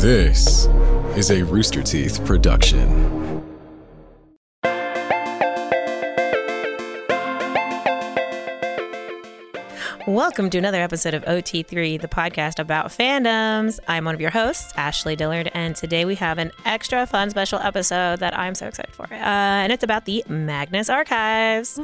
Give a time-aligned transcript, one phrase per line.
[0.00, 0.64] This
[1.14, 3.44] is a Rooster Teeth production.
[10.06, 13.78] Welcome to another episode of OT3, the podcast about fandoms.
[13.88, 17.58] I'm one of your hosts, Ashley Dillard, and today we have an extra fun special
[17.58, 19.04] episode that I'm so excited for.
[19.12, 21.78] Uh, and it's about the Magnus Archives.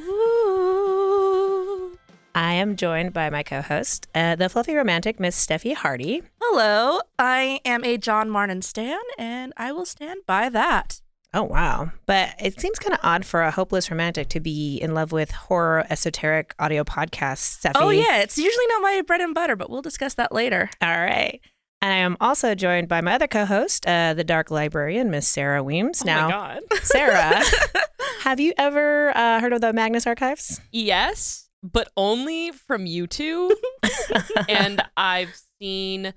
[2.36, 6.22] I am joined by my co host, uh, the fluffy romantic Miss Steffi Hardy.
[6.42, 11.00] Hello, I am a John Martin stan, and I will stand by that.
[11.32, 11.92] Oh, wow.
[12.04, 15.30] But it seems kind of odd for a hopeless romantic to be in love with
[15.30, 17.72] horror esoteric audio podcasts, Steffi.
[17.77, 20.68] Oh, yeah, it's usually not my bread and butter, but we'll discuss that later.
[20.82, 21.41] All right.
[21.80, 25.62] And I am also joined by my other co-host, uh, the dark librarian, Miss Sarah
[25.62, 26.02] Weems.
[26.02, 26.62] Oh now, my god.
[26.82, 27.42] Sarah,
[28.24, 30.60] have you ever uh, heard of the Magnus Archives?
[30.70, 33.55] yes, but only from you two.
[34.48, 36.14] and I've seen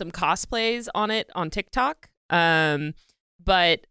[0.00, 2.08] some cosplays on it on TikTok.
[2.30, 2.94] Um,
[3.42, 3.86] but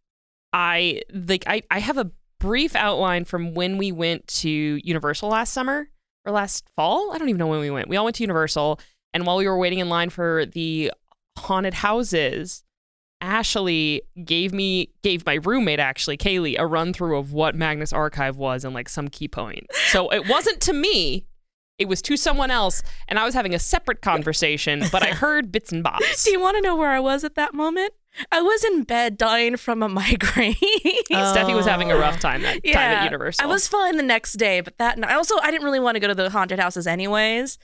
[0.54, 5.54] I like I, I have a brief outline from when we went to Universal last
[5.54, 5.90] summer
[6.26, 7.12] or last fall.
[7.14, 7.88] I don't even know when we went.
[7.88, 8.80] We all went to Universal,
[9.14, 10.92] and while we were waiting in line for the
[11.38, 12.64] haunted houses,
[13.22, 18.38] Ashley gave me gave my roommate actually Kaylee a run through of what Magnus Archive
[18.38, 19.78] was and like some key points.
[19.92, 21.26] So it wasn't to me.
[21.78, 25.52] It was to someone else, and I was having a separate conversation, but I heard
[25.52, 26.24] bits and bobs.
[26.24, 27.94] Do you want to know where I was at that moment?
[28.32, 30.54] I was in bed dying from a migraine.
[31.12, 33.46] Steffi was having a rough time that time at Universal.
[33.46, 36.00] I was fine the next day, but that night, also, I didn't really want to
[36.00, 37.58] go to the haunted houses anyways.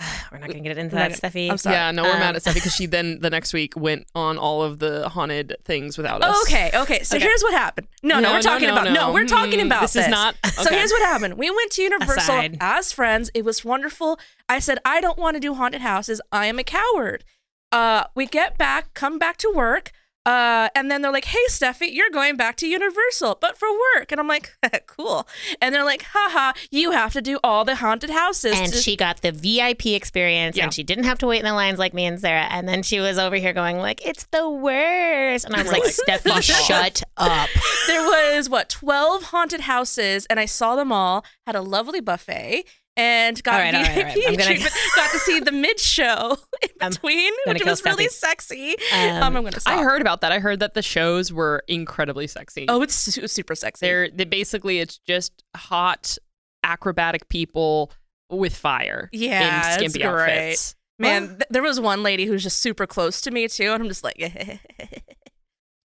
[0.32, 1.50] We're not going to get it into that, Steffi.
[1.50, 1.74] I'm sorry.
[1.76, 4.38] Yeah, no, we're Um, mad at Steffi because she then the next week went on
[4.38, 6.40] all of the haunted things without us.
[6.46, 7.02] Okay, okay.
[7.02, 7.24] So Okay.
[7.26, 7.88] here's what happened.
[8.02, 9.12] No, no, No, we're talking no, about no.
[9.12, 11.34] we're talking about this is not- So here's what happened.
[11.34, 12.58] We went to Universal Aside.
[12.60, 13.30] as friends.
[13.34, 14.20] It was wonderful.
[14.48, 16.20] I said I don't want to do haunted houses.
[16.30, 17.24] I am a coward.
[17.72, 19.90] Uh, we get back, come back to work.
[20.28, 24.12] Uh, and then they're like, "Hey, Steffi, you're going back to Universal, but for work."
[24.12, 24.52] And I'm like,
[24.86, 25.26] "Cool."
[25.62, 28.94] And they're like, "Haha, you have to do all the haunted houses." and to- she
[28.94, 30.64] got the VIP experience, Yeah.
[30.64, 32.46] and she didn't have to wait in the lines like me and Sarah.
[32.50, 35.82] And then she was over here going like, "It's the worst," and I was like,
[36.08, 37.48] Like, "Steffi, shut up."
[37.86, 42.64] there was what 12 haunted houses and i saw them all had a lovely buffet
[42.98, 44.16] and got All right, all right, all VIP right.
[44.28, 44.74] I'm gonna- treatment.
[44.96, 48.74] got to see the mid show in between, which was really sexy.
[48.92, 49.60] Um, Um, I'm gonna.
[49.60, 49.78] Stop.
[49.78, 50.32] I heard about that.
[50.32, 52.66] I heard that the shows were incredibly sexy.
[52.68, 53.86] Oh, it's su- super sexy.
[53.86, 56.18] they're they basically it's just hot
[56.64, 57.92] acrobatic people
[58.30, 60.08] with fire Yeah, in skimpy great.
[60.10, 60.74] outfits.
[60.98, 63.88] Man, th- there was one lady who's just super close to me too, and I'm
[63.88, 64.16] just like,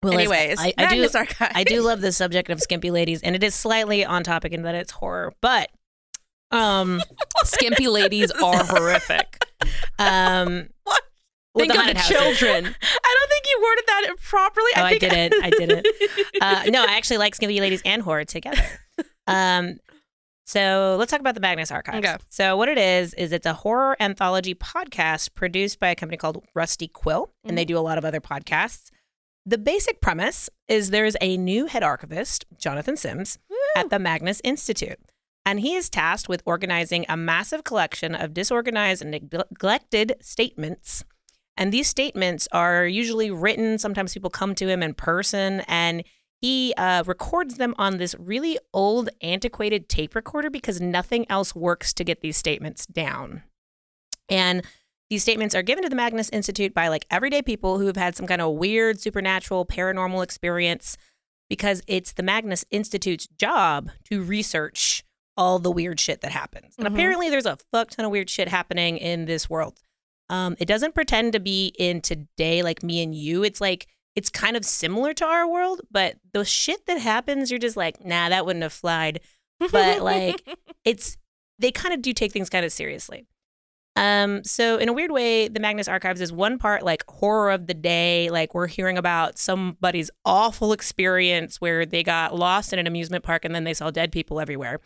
[0.03, 1.09] Well, anyways, I, I do.
[1.41, 4.63] I do love the subject of skimpy ladies, and it is slightly on topic in
[4.63, 5.71] that it's horror, but
[6.55, 7.01] um,
[7.45, 9.45] Skimpy ladies are horrific.
[9.99, 11.03] um, What?
[11.55, 12.17] well, Think the of the houses.
[12.17, 12.65] children.
[12.83, 14.71] I don't think you worded that properly.
[14.77, 15.45] Oh, I think didn't.
[15.45, 15.87] I didn't.
[16.41, 18.63] Uh, no, I actually like skimpy ladies and horror together.
[19.27, 19.79] Um,
[20.47, 21.99] so let's talk about the Magnus Archives.
[22.07, 22.17] Okay.
[22.29, 26.45] So what it is is it's a horror anthology podcast produced by a company called
[26.55, 27.57] Rusty Quill, and Mm-hmm.
[27.57, 28.91] they do a lot of other podcasts.
[29.47, 33.39] The basic premise is there's a new head archivist, Jonathan Sims,
[33.77, 34.99] at the Magnus Institute.
[35.47, 41.05] And he is tasked with organizing a massive collection of disorganized and neglected statements.
[41.57, 43.79] And these statements are usually written.
[43.79, 46.03] Sometimes people come to him in person and
[46.41, 51.93] he uh, records them on this really old, antiquated tape recorder because nothing else works
[51.95, 53.43] to get these statements down.
[54.29, 54.63] And
[55.11, 58.17] these statements are given to the Magnus Institute by like everyday people who have had
[58.17, 60.97] some kind of weird, supernatural, paranormal experience
[61.49, 65.05] because it's the Magnus Institute's job to research
[65.37, 66.75] all the weird shit that happens.
[66.79, 66.93] And Mhm.
[66.93, 69.81] apparently, there's a fuck ton of weird shit happening in this world.
[70.31, 73.43] Um, it doesn't pretend to be in today like me and you.
[73.45, 73.87] It's like
[74.17, 78.05] it's kind of similar to our world, but the shit that happens, you're just like,
[78.05, 79.19] nah, that wouldn't have flied.
[79.73, 80.41] But like,
[80.85, 81.17] it's
[81.59, 83.27] they kind of do take things kind of seriously.
[83.97, 87.67] Um, so in a weird way, the Magnus Archives is one part like horror of
[87.69, 92.87] the day, like we're hearing about somebody's awful experience where they got lost in an
[92.89, 94.81] amusement park and then they saw dead people everywhere.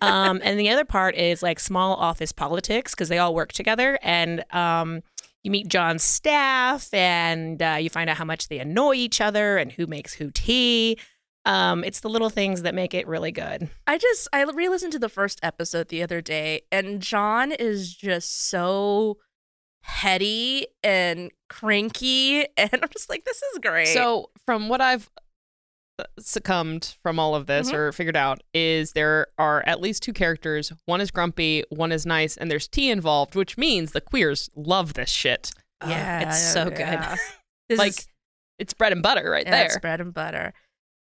[0.00, 3.98] Um, and the other part is like small office politics because they all work together
[4.02, 5.02] and um,
[5.42, 9.58] you meet John's staff and uh, you find out how much they annoy each other
[9.58, 10.98] and who makes who tea.
[11.44, 13.68] Um, it's the little things that make it really good.
[13.86, 18.48] I just I re-listened to the first episode the other day, and John is just
[18.48, 19.18] so
[19.82, 23.88] heady and cranky, and I'm just like, this is great.
[23.88, 25.10] So, from what I've
[26.18, 27.74] succumbed from all of this Mhm.
[27.74, 30.72] or figured out is there are at least two characters.
[30.86, 34.94] One is grumpy, one is nice, and there's tea involved, which means the queers love
[34.94, 35.52] this shit.
[35.80, 36.78] Oh, it's so good.
[36.80, 37.16] yeah.
[37.68, 38.08] This like is-
[38.58, 39.80] it's bread and butter right That's there.
[39.80, 40.52] bread and butter.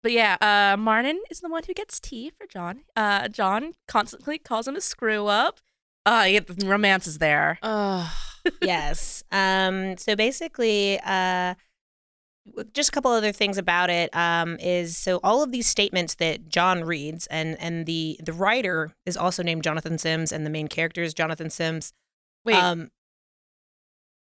[0.04, 2.84] But yeah, uh, Martin is the one who gets tea for John.
[2.96, 5.60] Uh, John constantly calls him a screw up.
[6.06, 7.58] Uh, yeah, the romance is there.
[7.64, 8.10] Ugh.
[8.62, 9.24] yes.
[9.32, 11.56] Um, so basically, uh,
[12.74, 16.48] just a couple other things about it um, is so all of these statements that
[16.50, 20.68] John reads, and and the the writer is also named Jonathan Sims, and the main
[20.68, 21.92] character is Jonathan Sims.
[22.44, 22.92] Wait, Um,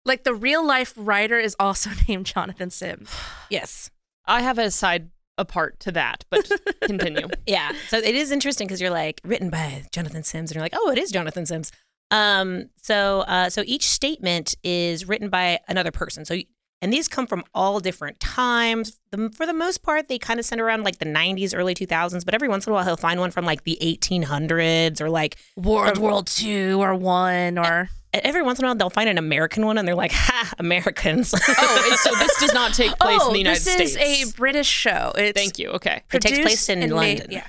[0.06, 3.10] like the real life writer is also named Jonathan Sims.
[3.50, 3.90] yes.
[4.26, 6.50] I have a side apart to that, but
[6.82, 7.28] continue.
[7.46, 7.74] Yeah.
[7.90, 10.92] So it is interesting because you're like written by Jonathan Sims, and you're like, oh,
[10.92, 11.72] it is Jonathan Sims.
[12.10, 12.70] Um.
[12.78, 13.50] So uh.
[13.50, 16.24] So each statement is written by another person.
[16.24, 16.38] So
[16.84, 19.00] and these come from all different times.
[19.12, 22.26] The, for the most part, they kind of center around like the 90s, early 2000s.
[22.26, 25.38] But every once in a while, he'll find one from like the 1800s or like
[25.56, 29.66] World War II or one or every once in a while they'll find an American
[29.66, 31.34] one and they're like, ha, Americans.
[31.34, 33.78] Oh, so this does not take place oh, in the oh, United States.
[33.78, 34.24] this States.
[34.24, 35.14] is a British show.
[35.16, 35.70] It's Thank you.
[35.70, 36.04] Okay.
[36.12, 37.28] It takes place in made- London.
[37.32, 37.48] yeah,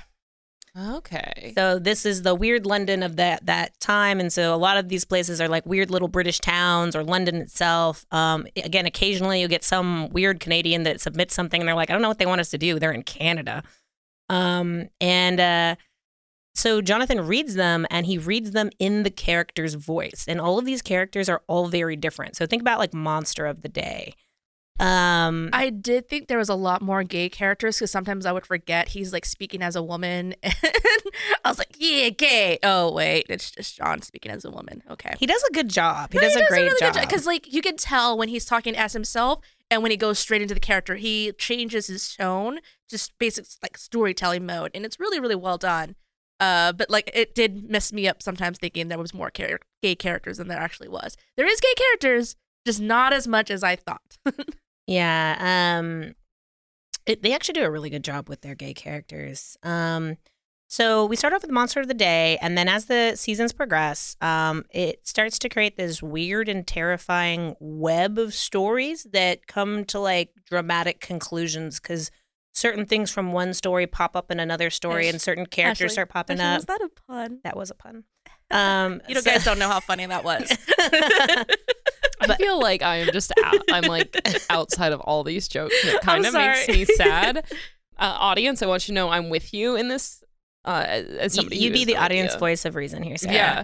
[0.77, 1.53] Okay.
[1.55, 4.89] So this is the weird London of that that time, and so a lot of
[4.89, 8.05] these places are like weird little British towns or London itself.
[8.11, 11.93] Um, again, occasionally you get some weird Canadian that submits something, and they're like, I
[11.93, 12.77] don't know what they want us to do.
[12.77, 13.63] They're in Canada,
[14.27, 15.75] um, and uh,
[16.55, 20.65] so Jonathan reads them, and he reads them in the character's voice, and all of
[20.65, 22.35] these characters are all very different.
[22.35, 24.13] So think about like Monster of the Day.
[24.79, 28.45] Um, I did think there was a lot more gay characters because sometimes I would
[28.45, 30.53] forget he's like speaking as a woman, and
[31.45, 34.83] I was like, "Yeah, gay." Oh wait, it's just John speaking as a woman.
[34.91, 36.11] Okay, he does a good job.
[36.11, 36.93] He No, does a great really job.
[36.99, 39.39] because like you can tell when he's talking as himself
[39.71, 43.77] and when he goes straight into the character, he changes his tone, just basic like
[43.77, 45.95] storytelling mode, and it's really really well done.
[46.41, 49.95] Uh, but like it did mess me up sometimes thinking there was more char- gay
[49.95, 51.15] characters than there actually was.
[51.37, 52.35] There is gay characters,
[52.67, 54.17] just not as much as I thought.
[54.87, 56.15] Yeah, um
[57.05, 59.57] it, they actually do a really good job with their gay characters.
[59.63, 60.17] Um
[60.67, 63.53] so we start off with the Monster of the Day and then as the seasons
[63.53, 69.85] progress, um it starts to create this weird and terrifying web of stories that come
[69.85, 72.11] to like dramatic conclusions cuz
[72.53, 75.93] certain things from one story pop up in another story Ash- and certain characters Ashley,
[75.93, 76.57] start popping Ashley, up.
[76.57, 77.39] Was that a pun?
[77.43, 78.05] that was a pun.
[78.51, 80.51] Um You so- guys don't know how funny that was.
[82.21, 83.57] I feel like I am just out.
[83.71, 84.15] I'm like
[84.49, 85.75] outside of all these jokes.
[85.83, 87.37] and It kind of makes me sad.
[87.97, 90.23] Uh, audience, I want you to know I'm with you in this.
[90.63, 92.39] Uh, as as You- somebody you'd be the audience idea.
[92.39, 93.33] voice of reason here, Sarah.
[93.35, 93.63] Yeah.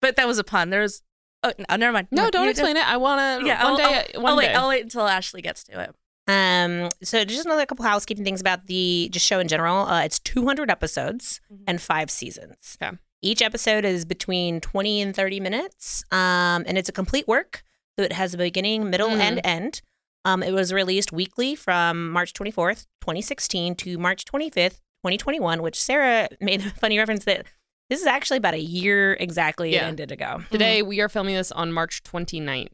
[0.00, 0.70] but that was a pun.
[0.70, 1.02] There was.
[1.42, 2.08] Oh, no, never mind.
[2.10, 2.86] No, You don't just- explain it.
[2.88, 3.46] I want to.
[3.46, 4.06] Yeah, one I'll, day.
[4.14, 4.46] I'll, one I'll wait.
[4.46, 4.54] day.
[4.54, 5.94] I'll wait until Ashley gets to it.
[6.30, 9.86] Um, so just another couple housekeeping things about the just show in general.
[9.86, 11.58] Uh, it's 200 episodes Mhm.
[11.66, 12.76] and five seasons.
[12.82, 12.96] Okay.
[13.22, 16.04] Each episode is between 20 and 30 minutes.
[16.12, 17.64] Um, and it's a complete work.
[17.98, 19.18] So it has a beginning, middle, Mm.
[19.20, 19.82] and end.
[20.24, 26.28] Um, it was released weekly from March 24th, 2016 to March 25th, 2021, which Sarah
[26.40, 27.46] made a funny reference that
[27.90, 29.86] this is actually about a year exactly Yeah.
[29.86, 30.42] ended ago.
[30.50, 32.68] Today we are filming this on March 29th,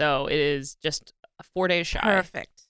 [0.00, 1.12] so it is just
[1.54, 2.00] four days shy.
[2.00, 2.62] Perfect.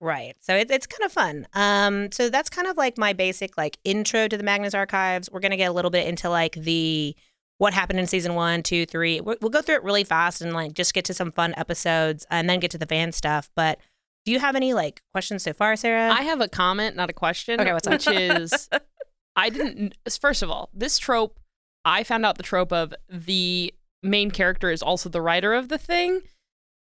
[0.00, 0.34] Right.
[0.40, 1.46] So it, it's kind of fun.
[1.52, 5.30] Um, so that's kind of like my basic like intro to the Magnus Archives.
[5.30, 7.14] We're gonna get a little bit into like the
[7.58, 9.20] what happened in season one, two, three.
[9.20, 12.26] We'll, we'll go through it really fast and like just get to some fun episodes
[12.30, 13.50] and then get to the fan stuff.
[13.54, 13.78] But
[14.24, 16.10] do you have any like questions so far, Sarah?
[16.10, 17.60] I have a comment, not a question.
[17.60, 17.92] Okay, what's up?
[17.92, 18.70] which is,
[19.36, 19.96] I didn't.
[20.20, 21.38] First of all, this trope,
[21.84, 25.78] I found out the trope of the main character is also the writer of the
[25.78, 26.22] thing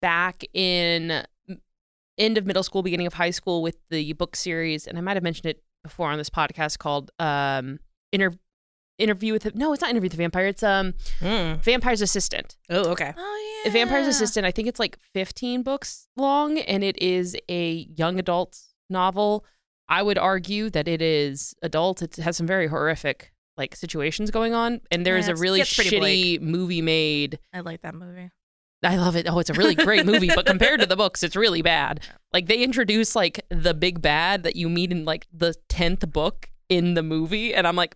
[0.02, 1.26] back in
[2.18, 5.16] end of middle school, beginning of high school with the book series, and I might
[5.18, 7.80] have mentioned it before on this podcast called um
[8.12, 8.32] inter
[8.98, 10.48] interview with the, no, it's not interview with the vampire.
[10.48, 11.62] It's um Mm.
[11.64, 12.56] vampire's assistant.
[12.70, 13.14] Oh, okay.
[13.18, 17.88] Oh A Vampire's Assistant, I think it's like 15 books long, and it is a
[17.96, 18.58] young adult
[18.90, 19.44] novel.
[19.90, 22.02] I would argue that it is adult.
[22.02, 25.60] It has some very horrific like situations going on, and there is Yeah, a really
[25.60, 27.40] gets pretty shitty movie made.
[27.54, 28.30] I like that movie.
[28.86, 29.28] I love it.
[29.30, 32.02] Oh, it's a really great movie, but compared to the books, it's really bad.
[32.32, 36.50] Like they introduce like the big bad that you meet in like the tenth book
[36.70, 37.96] in the movie, and I'm like,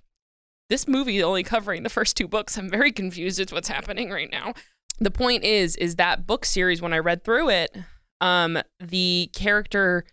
[0.70, 2.58] this movie is only covering the first two books.
[2.58, 4.54] I'm very confused as what's happening right now.
[5.00, 7.76] The point is, is that book series when I read through it,
[8.22, 10.06] um, the character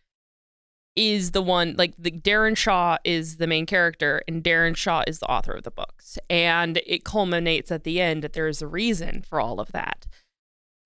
[0.94, 5.18] is the one like the Darren Shan is the main character and Darren Shan is
[5.18, 8.66] the author of the books and it culminates at the end that there is a
[8.66, 10.06] reason for all of that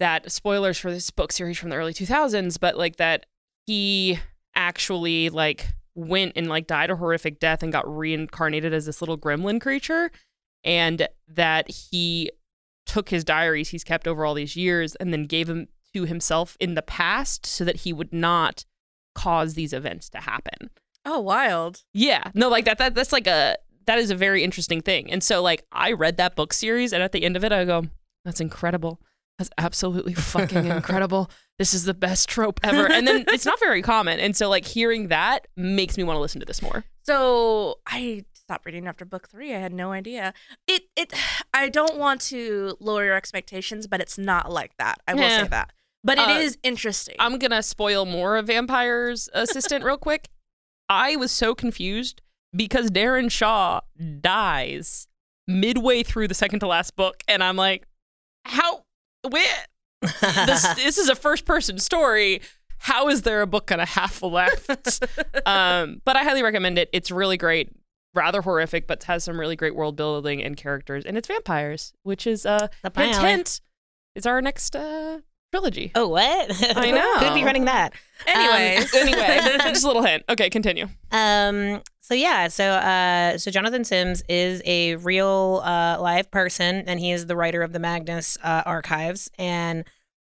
[0.01, 3.27] that spoilers for this book series from the early 2000s but like that
[3.67, 4.19] he
[4.55, 9.19] actually like went and like died a horrific death and got reincarnated as this little
[9.19, 10.11] gremlin creature
[10.65, 12.31] and that he
[12.87, 16.57] took his diaries he's kept over all these years and then gave them to himself
[16.61, 18.65] in the past so that he would not
[19.15, 20.71] cause these events to happen.
[21.05, 21.83] Oh, wild.
[21.93, 22.31] Yeah.
[22.35, 25.11] No, like that, that that's like a that is a very interesting thing.
[25.11, 27.65] And so like I read that book series and at the end of it I
[27.65, 27.87] go,
[28.25, 29.01] that's incredible.
[29.41, 31.31] That's absolutely fucking incredible.
[31.59, 32.87] This is the best trope ever.
[32.93, 34.21] And then it's not very common.
[34.21, 36.85] And so like hearing that makes me want to listen to this more.
[37.05, 39.55] So I stopped reading after book three.
[39.55, 40.35] I had no idea.
[40.67, 41.15] It it
[41.55, 44.99] I don't want to lower your expectations, but it's not like that.
[45.09, 45.43] I will Yeah.
[45.45, 45.73] say that.
[46.05, 47.17] But it Uh, is interesting.
[47.19, 50.29] I'm gonna spoil more of Vampire's assistant real quick.
[50.91, 52.21] I was so confused
[52.55, 53.81] because Darren Shan
[54.21, 55.09] dies
[55.49, 57.87] midway through the second to last book, and I'm like,
[58.47, 58.80] how?
[59.29, 59.65] Where?
[60.01, 62.41] This this is a first person story.
[62.79, 65.05] How is there a book and a half left?
[65.47, 66.89] um, but I highly recommend it.
[66.93, 67.71] It's really great.
[68.15, 72.27] Rather horrific, but has some really great world building and characters, and it's vampires, which
[72.27, 73.61] is uh, hint, hint,
[74.17, 75.93] is our next uh trilogy.
[75.95, 76.77] oh, what?
[76.77, 77.19] I know.
[77.19, 77.93] Who'd be running that?
[78.27, 78.95] Anyways.
[78.95, 80.25] Um, anyway, just a little hint.
[80.29, 80.89] Okay, continue.
[81.11, 81.83] Um.
[82.01, 82.49] So yeah.
[82.49, 83.39] So uh.
[83.39, 87.73] So Jonathan Sims is a real uh live person, and he is the writer of
[87.73, 89.85] the Magnus uh, archives, and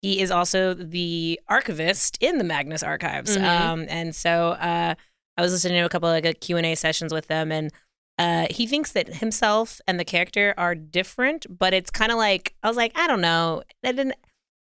[0.02, 3.36] he is also the archivist in the Magnus archives.
[3.36, 3.42] Mhm.
[3.44, 3.86] Um.
[3.88, 4.94] And so uh,
[5.36, 7.70] I was listening to a couple of like Q and A sessions with them, and
[8.18, 12.54] uh, he thinks that himself and the character are different, but it's kind of like
[12.62, 13.62] I was like, I don't know.
[13.84, 14.14] I didn't.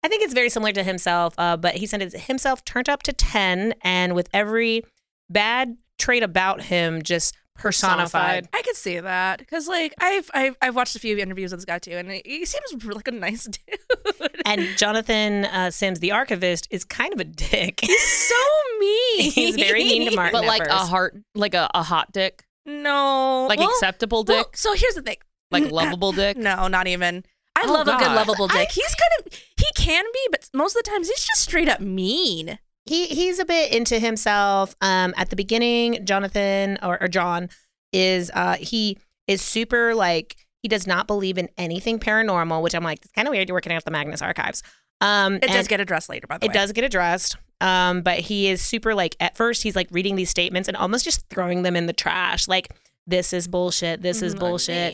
[0.03, 3.03] I think it's very similar to himself, uh, but he said it's himself turned up
[3.03, 4.83] to ten, and with every
[5.29, 8.49] bad trait about him just personified.
[8.51, 11.65] I could see that because, like, I've, I've I've watched a few interviews with this
[11.65, 14.41] guy too, and he seems like a nice dude.
[14.45, 17.79] And Jonathan uh, Sims, the archivist, is kind of a dick.
[17.81, 18.35] he's so
[18.79, 19.31] mean.
[19.31, 20.33] He's very mean to Martin.
[20.41, 24.49] But like a heart, like a, a hot dick, No, like well, acceptable dick, well,
[24.53, 25.17] so here's the thing.
[25.51, 26.35] like lovable dick.
[26.35, 27.23] No, not even.
[27.55, 28.15] I Oh, love a good God.
[28.15, 28.71] lovable I- dick.
[28.71, 31.79] he's kind of he can be, but most of the times he's just straight up
[31.79, 32.59] mean.
[32.85, 34.75] he he's a bit into himself.
[34.81, 37.49] Um, at the beginning, Jonathan or, or John
[37.93, 42.83] is uh he is super like he does not believe in anything paranormal, which I'm
[42.83, 43.47] like it's kind of weird.
[43.47, 44.63] You're working at the Magnus Archives.
[45.01, 46.53] Um, It does get addressed later, by the It way.
[46.53, 47.35] It does get addressed.
[47.61, 51.05] Um, but he is super like at first he's like reading these statements and almost
[51.05, 52.47] just throwing them in the trash.
[52.47, 52.69] Like
[53.07, 54.01] this is bullshit.
[54.01, 54.93] This is Mhm, like, bullshit.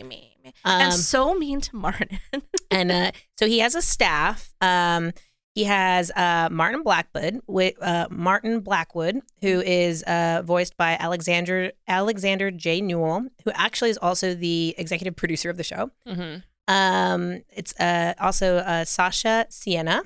[0.65, 2.19] Um, and so mean to Martin.
[2.71, 4.53] and uh, so he has a staff.
[4.61, 5.11] Um,
[5.55, 11.71] he has uh, Martin Blackwood, wi- uh, Martin Blackwood, who is uh, voiced by Alexander
[11.87, 12.81] Alexander J.
[12.81, 15.91] Newall, who actually is also the executive producer of the show.
[16.07, 16.39] Mm-hmm.
[16.73, 20.03] Um, it's uh, also uh, Sasha Sienna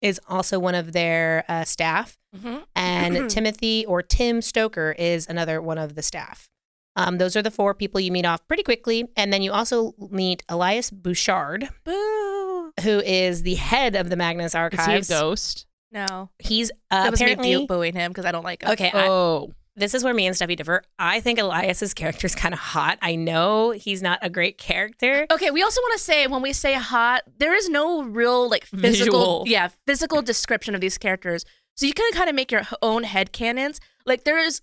[0.00, 2.64] is also one of their uh, staff, Mhm.
[2.74, 6.50] and Timothy or Tim Stoker is another one of the staff.
[6.96, 9.94] Um, those are the four people you meet off pretty quickly, and then you also
[10.10, 12.72] meet Elias Bouchard, Boo.
[12.82, 15.08] who is the head of the Magnus Is he a Archives.
[15.08, 15.66] ghost?
[15.90, 18.70] No, He's uh, that was apparently bu- booing him because I don't like him.
[18.72, 18.90] okay.
[18.92, 20.82] I- Oh, this is where me and Steffi differ.
[20.98, 22.98] I think Elias's character is kind of hot.
[23.00, 25.26] I know he's not a great character.
[25.30, 28.64] Okay, we also want to say when we say hot, there is no real like
[28.66, 29.44] physical, Visual.
[29.46, 31.44] yeah, physical description of these characters.
[31.74, 33.80] So you can kind of make your own head canons.
[34.04, 34.62] Like there is, ge-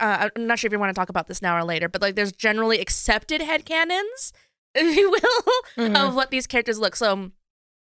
[0.00, 2.02] uh, I'm not sure if you want to talk about this now or later, but
[2.02, 4.32] like there's generally accepted head canons,
[4.74, 6.08] if you will, Mhm.
[6.08, 6.96] of what these characters look.
[6.96, 7.30] So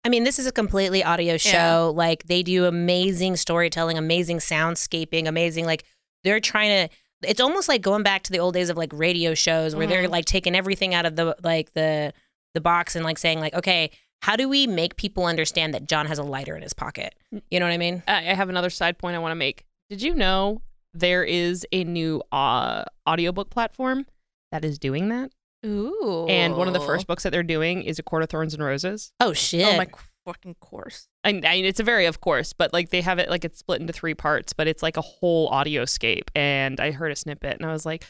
[0.04, 1.94] I mean, this is a completely audio show.
[1.96, 5.84] Like they do amazing storytelling, amazing soundscaping, amazing like
[6.24, 9.36] they're trying to it's almost like going back to the old days of like radio
[9.36, 10.12] shows where they're Mhm.
[10.12, 12.14] like taking everything out of the like the
[12.56, 13.92] the box and like saying like, okay,
[14.24, 17.14] how do we make people understand that John has a lighter in his pocket?
[17.52, 18.02] You know what I mean?
[18.08, 19.66] I I have another side point I want to make.
[19.90, 20.62] Did you know
[20.94, 24.06] there is a new uh, audiobook platform
[24.52, 25.32] that is doing that?
[25.66, 28.54] ooh, And one of the first books that they're doing is A Court of Thorns
[28.54, 29.14] and Roses.
[29.20, 29.66] Oh shit.
[29.68, 29.88] oh my
[30.26, 31.08] fucking course.
[31.24, 33.60] And I mean, it's a very of course, but like they have it like it's
[33.60, 36.30] split into three parts, but it's like a whole audioscape.
[36.36, 38.06] And I heard a snippet and I was like,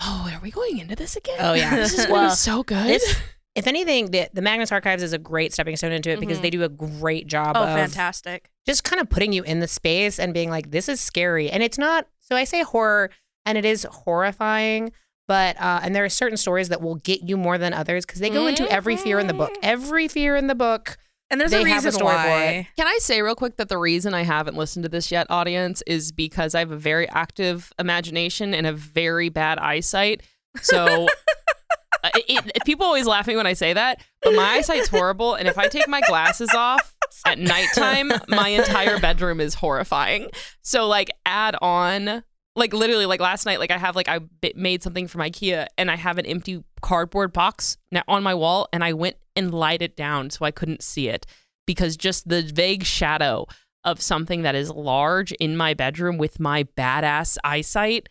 [0.00, 1.36] oh, are we going into this again?
[1.40, 1.70] Oh, yeah.
[1.76, 2.86] this is gonna Well, be so good.
[2.88, 3.16] this
[3.56, 6.42] if anything, the, the Magnus Archives is a great stepping stone into it because Mhm.
[6.42, 8.50] they do a great job Oh, of fantastic.
[8.66, 11.50] just kind of putting you in the space and being like, this is scary.
[11.50, 13.10] And it's not, so I say horror
[13.44, 14.92] and it is horrifying,
[15.26, 18.20] but, uh, and there are certain stories that will get you more than others because
[18.20, 19.52] they go into every fear in the book.
[19.62, 20.98] Every fear in the book.
[21.30, 22.68] And there's They a have a reason story for why.
[22.76, 25.82] Can I say real quick that the reason I haven't listened to this yet, audience,
[25.84, 30.22] is because I have a very active imagination and a very bad eyesight.
[30.62, 31.08] So
[32.14, 35.34] it, it- people always laugh at me when I say that, but my eyesight's horrible.
[35.34, 36.94] And if I take my glasses off
[37.26, 40.28] at nighttime, my entire bedroom is horrifying.
[40.62, 42.22] So like add on.
[42.58, 44.20] Like literally, like last night, like I have like I
[44.54, 47.76] made something from IKEA and I have an empty cardboard box
[48.08, 51.26] on my wall, and I went and light it down so I couldn't see it
[51.66, 53.44] because just the vague shadow
[53.84, 58.08] of something that is large in my bedroom with my badass eyesight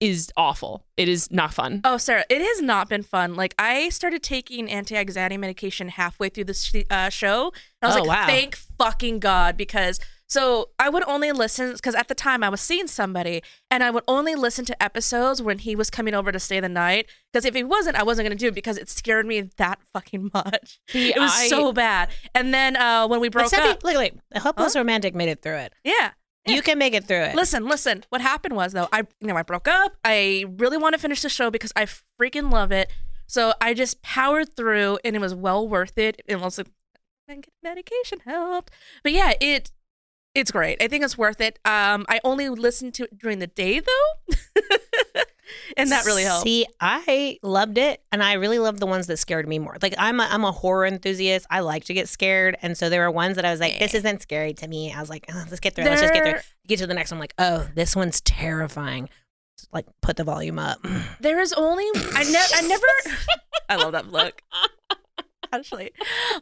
[0.00, 0.84] is awful.
[0.96, 1.82] It is not fun.
[1.84, 3.34] Oh, Sarah, it has not been fun.
[3.34, 7.52] Like I started taking anti-anxiety medication halfway through this uh, show.
[7.82, 8.26] I was Oh, like, wow.
[8.26, 12.60] thank fucking God, because so I would only listen because at the time I was
[12.60, 16.38] seeing somebody, and I would only listen to episodes when he was coming over to
[16.38, 17.06] stay the night.
[17.32, 20.30] Because if he wasn't, I wasn't gonna do it because it scared me that fucking
[20.34, 20.78] much.
[20.94, 22.10] It was I- so bad.
[22.34, 25.56] And then uh, when we broke up, look, look, a hopeless romantic made it through
[25.56, 25.72] it.
[25.84, 26.12] yeah.
[26.54, 27.34] You can make it through it.
[27.34, 28.04] Listen, listen.
[28.10, 29.96] What happened was though, I you know I broke up.
[30.04, 31.86] I really want to finish the show because I
[32.20, 32.90] freaking love it.
[33.26, 36.20] So I just powered through, and it was well worth it.
[36.28, 36.64] And also,
[37.62, 38.72] medication helped.
[39.02, 39.70] But yeah, it
[40.34, 40.82] it's great.
[40.82, 41.58] I think it's worth it.
[41.64, 44.34] Um, I only listened to it during the day though,
[45.76, 46.44] and that really helped.
[46.44, 49.76] See, I loved it, and I really loved the ones that scared me more.
[49.82, 51.46] Like I'm a, I'm a horror enthusiast.
[51.50, 53.94] I like to get scared, and so there were ones that I was like, "This
[53.94, 55.84] isn't scary to me." I was like, oh, "Let's get through.
[55.84, 55.88] it.
[55.90, 59.08] Let's just get through." Get to the next one, I'm like, "Oh, this one's terrifying."
[59.58, 60.78] Just, Like, put the volume up.
[61.20, 62.86] There is only I never I never
[63.68, 64.42] I love that look.
[65.52, 65.90] Actually,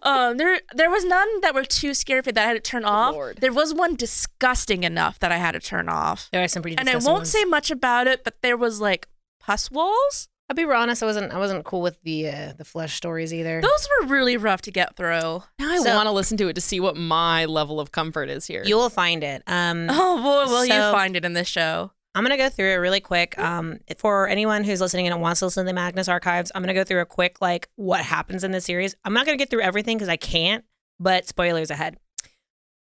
[0.03, 2.85] um, there there was none that were too scary for that I had to turn
[2.85, 3.15] off.
[3.15, 3.39] Lord.
[3.39, 6.29] There was one disgusting enough that I had to turn off.
[6.33, 6.77] There are some pretty.
[6.79, 7.31] and I won't ones.
[7.31, 9.09] say much about it, but there was like
[9.41, 10.29] pus walls.
[10.51, 11.03] I'll be honest.
[11.03, 11.33] I wasn't.
[11.33, 13.61] I wasn't cool with the uh, the flesh stories either.
[13.61, 15.09] Those were really rough to get through.
[15.11, 18.31] Now I So- want to listen to it to see what my level of comfort
[18.31, 18.63] is here.
[18.65, 19.43] You will find it.
[19.47, 21.93] Um, Oh boy, will you find it in this show?
[22.19, 23.39] I'm gonna go through it really quick.
[23.39, 26.75] Um, for anyone who's listening and wants to listen to the Magnus archives, I'm gonna
[26.75, 28.97] go through a quick like what happens in the series.
[29.05, 30.65] I'm not gonna get through everything because I can't,
[30.99, 31.97] but spoilers ahead.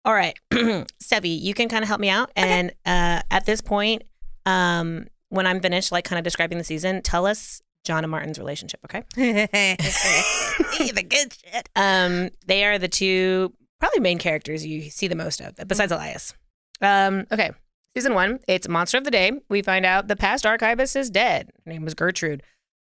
[0.06, 2.30] All right, Steffi, you can kind of help me out.
[2.34, 4.04] And uh, at this point,
[4.46, 8.38] um, when I'm finished, like kind of describing the season, tell us John and Martin's
[8.38, 8.80] relationship.
[8.86, 9.02] Okay.
[9.16, 11.68] the good shit.
[11.76, 16.32] Um, they are the two probably main characters you see the most of, besides Elias.
[16.80, 17.50] Um, okay,
[17.96, 18.40] season one.
[18.46, 19.32] It's Monster of the Day.
[19.48, 21.48] We find out the past archivist is dead.
[21.64, 22.42] Her name was Gertrude.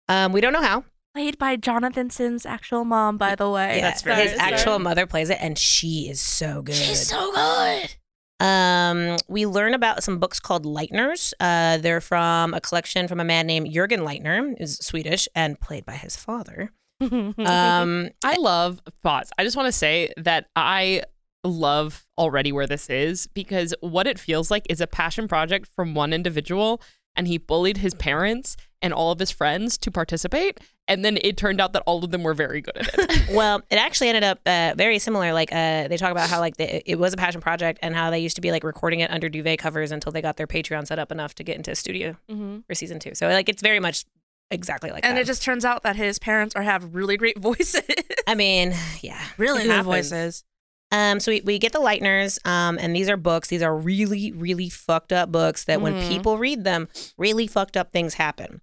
[0.09, 0.83] Um, we don't know how.
[1.13, 3.77] Played by Jonathan Sims' actual mom, by the way.
[3.77, 4.27] Yeah, That's right.
[4.27, 4.53] His Sorry.
[4.53, 6.75] actual mother plays it, and she is so good.
[6.75, 7.95] She's so good.
[8.41, 11.31] Um, we learn about some books called Leitners.
[11.39, 15.85] Uh, they're from a collection from a man named Jürgen Leitner, who's Swedish and played
[15.85, 16.73] by his father.
[16.99, 19.31] Um, I love thoughts.
[19.37, 21.03] I just want to say that I
[21.43, 25.93] love already where this is because what it feels like is a passion project from
[25.93, 26.81] one individual
[27.15, 31.35] and he bullied his parents and all of his friends to participate and then it
[31.37, 33.29] turned out that all of them were very good at it.
[33.33, 35.33] well, it actually ended up uh, very similar.
[35.33, 38.09] Like uh, they talk about how like the, it was a passion project and how
[38.09, 40.87] they used to be like recording it under duvet covers until they got their Patreon
[40.87, 42.63] set up enough to get into a studio Mhm.
[42.65, 43.15] for season two.
[43.15, 44.05] So like it's very much
[44.49, 45.21] exactly like And that.
[45.21, 47.81] it just turns out that his parents are have really great voices.
[48.25, 50.43] I mean, yeah, really good voices.
[50.91, 53.49] Um, so we, we get the Leitners, um, and these are books.
[53.49, 56.07] These are really, really fucked up books that when Mhm.
[56.07, 58.61] people read them, really fucked up things happen.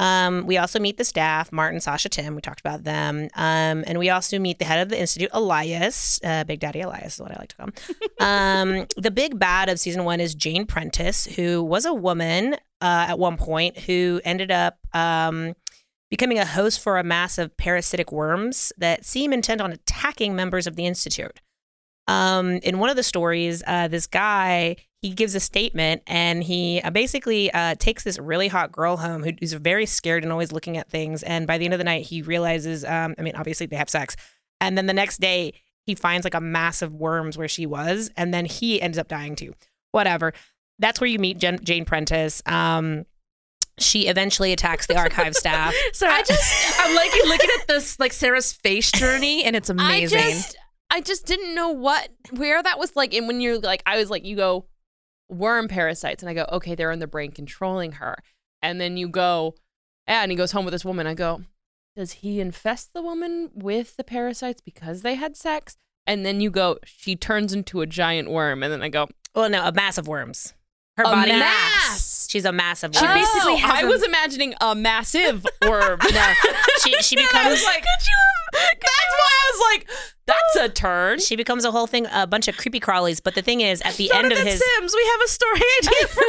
[0.00, 2.34] Um, we also meet the staff, Martin, Sasha, Tim.
[2.34, 3.28] We talked about them.
[3.34, 7.14] Um, and we also meet the head of the institute, Elias, uh, Big Daddy Elias
[7.14, 7.74] is what I like to call him.
[8.80, 13.06] um, the big bad of season one is Jane Prentice, who was a woman uh,
[13.10, 15.54] at one point who ended up um,
[16.10, 20.66] becoming a host for a mass of parasitic worms that seem intent on attacking members
[20.66, 21.38] of the institute
[22.08, 26.80] um, in one of the stories, uh, this guy he gives a statement and he
[26.84, 30.52] uh, basically uh, takes this really hot girl home who- who's very scared and always
[30.52, 31.24] looking at things.
[31.24, 33.90] And by the end of the night, he realizes, um, I mean, obviously they have
[33.90, 34.14] sex,
[34.60, 35.54] and then the next day
[35.86, 39.08] he finds like a mass of worms where she was, and then he ends up
[39.08, 39.54] dying too.
[39.90, 40.32] Whatever.
[40.78, 42.40] That's where you meet Jen- Jane Prentice.
[42.46, 43.04] Um,
[43.78, 45.74] she eventually attacks the archive staff.
[45.94, 50.18] So I just I'm like looking at this like Sarah's face journey and it's amazing.
[50.20, 50.56] I just
[50.92, 54.10] I just didn't know what where that was like and when you're like I was
[54.10, 54.66] like you go
[55.30, 58.16] worm parasites and I go okay they're in the brain controlling her.
[58.60, 59.54] And then you go
[60.06, 61.06] and he goes home with this woman.
[61.06, 61.42] I go
[61.96, 65.76] does he infest the woman with the parasites because they had sex?
[66.06, 68.62] And then you go she turns into a giant worm.
[68.62, 70.52] And then I go Well, no, a mass of worms.
[70.98, 72.26] Her A body mass.
[72.28, 76.00] She's a massive She basically oh, has I a- was imagining a massive worm.
[76.12, 76.32] No,
[76.82, 77.84] she she And I was becomes like
[78.52, 79.90] that's why I was like
[80.54, 83.22] that's a turn she becomes a whole thing, a bunch of creepy crawlies.
[83.22, 85.60] But the thing is, at the end of Jonathan his, Sims, we have a story
[85.82, 86.22] idea for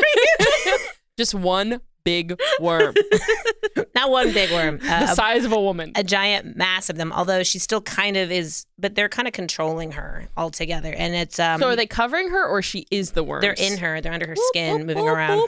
[0.66, 0.78] you.
[1.18, 2.94] just one big worm
[3.96, 6.98] not one big worm, the uh, a, size of a woman a giant mass of
[6.98, 7.12] them.
[7.12, 10.94] Although she still kind of is, but they're kind of controlling her altogether.
[10.94, 13.42] And it's um, so are they covering her or she is the worm?
[13.42, 15.48] they're in her, they're under her skin, moving around.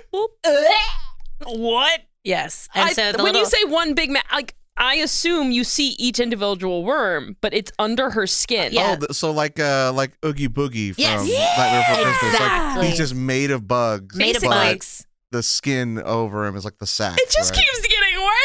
[1.46, 2.02] What?
[2.24, 5.52] Yes, and I- so the when little, you say one big ma- like I assume
[5.52, 8.74] you see each individual worm, but it's under her skin.
[8.74, 8.98] Yeah.
[9.02, 11.28] Oh, so like uh like Oogie Boogie from Yes.
[11.58, 12.40] Nightmare Before Christmas.
[12.78, 14.16] Like, he's just made of bugs.
[14.18, 15.08] Made of bugs.
[15.32, 17.18] The skin over him is like the sack.
[17.20, 17.64] It just right?
[17.66, 17.95] keeps getting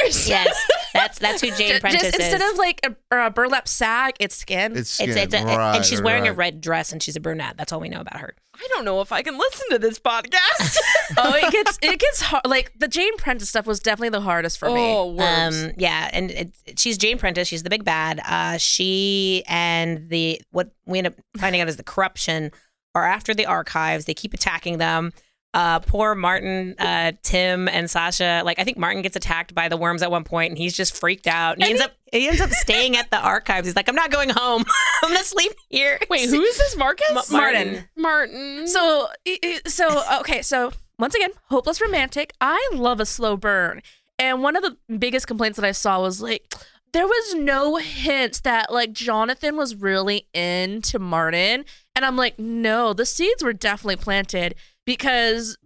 [0.03, 0.29] worse.
[0.29, 0.57] Yes,
[0.95, 2.53] that's that's who Jane Ju- Prentice just instead is.
[2.53, 4.77] of like a, a burlap sack, it's skin.
[4.77, 7.21] It's skin, it's, it's a, right, and she's wearing a red dress and she's a
[7.21, 7.57] brunette.
[7.57, 8.35] That's all we know about her.
[8.55, 10.77] I don't know if I can listen to this podcast.
[11.17, 12.47] oh, it gets it gets hard.
[12.47, 14.93] Like the Jane Prentice stuff was definitely the hardest for me.
[14.95, 15.65] oh, worms.
[15.65, 17.49] Um, yeah, and it, she's Jane Prentice.
[17.49, 18.21] She's the big bad.
[18.27, 22.51] Uh, she and the what we end up finding out is the corruption
[22.95, 24.05] are after the archives.
[24.05, 25.13] They keep attacking them.
[25.53, 28.43] Uh, poor Martin, uh, Tim, and Sasha.
[28.45, 30.97] Like I think Martin gets attacked by the worms at one point, and he's just
[30.97, 31.55] freaked out.
[31.57, 33.67] And he ends up he ends up staying at the archives.
[33.67, 34.65] He's like, I'm not going home.
[35.03, 35.99] I'm gonna sleep here.
[36.09, 36.77] Wait, who is this?
[36.77, 37.11] Marcus?
[37.13, 37.85] Ma- Martin.
[37.97, 38.69] Martin.
[38.69, 40.41] So, i- i- so okay.
[40.43, 42.33] So once again, hopeless romantic.
[42.41, 43.83] I love a slow burn,
[44.21, 46.45] and one of the biggest complaints that I saw was like
[46.93, 51.65] there was no hints that like Jonathan was really into Martin,
[51.97, 54.55] and I'm like, no, the seeds were definitely planted
[54.91, 55.57] because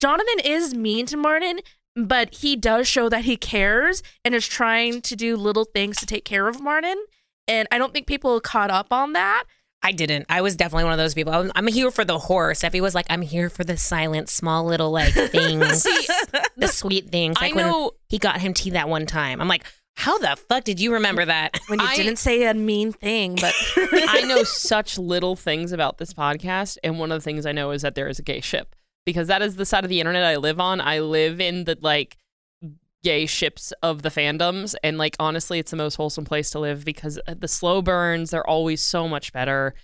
[0.00, 1.60] Jonathan is mean to Martin.
[1.94, 6.06] But he does show that he cares and is trying to do little things to
[6.06, 6.96] take care of Martin.
[7.46, 9.44] And I don't think people caught up on that.
[9.82, 10.26] I didn't.
[10.30, 11.32] I was definitely one of those people.
[11.34, 12.62] I'm, I'm here for the horse.
[12.62, 15.82] Steffi was like, I'm here for the silent, small little like things,
[16.56, 17.36] the sweet things.
[17.38, 17.90] I Like when know.
[18.08, 19.40] he got him tea that one time.
[19.40, 19.64] I'm like,
[19.96, 21.58] how the fuck did you remember that?
[21.68, 25.98] when you I- didn't say a mean thing, but I know such little things about
[25.98, 28.40] this podcast, and one of the things I know is that there is a gay
[28.40, 28.74] ship
[29.06, 30.80] because that is the side of the internet I live on.
[30.80, 32.16] I live in the like
[33.04, 36.84] gay ships of the fandoms, and like honestly, it's the most wholesome place to live
[36.84, 39.74] because uh, the slow burns they're always so much better,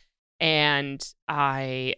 [0.40, 1.94] and I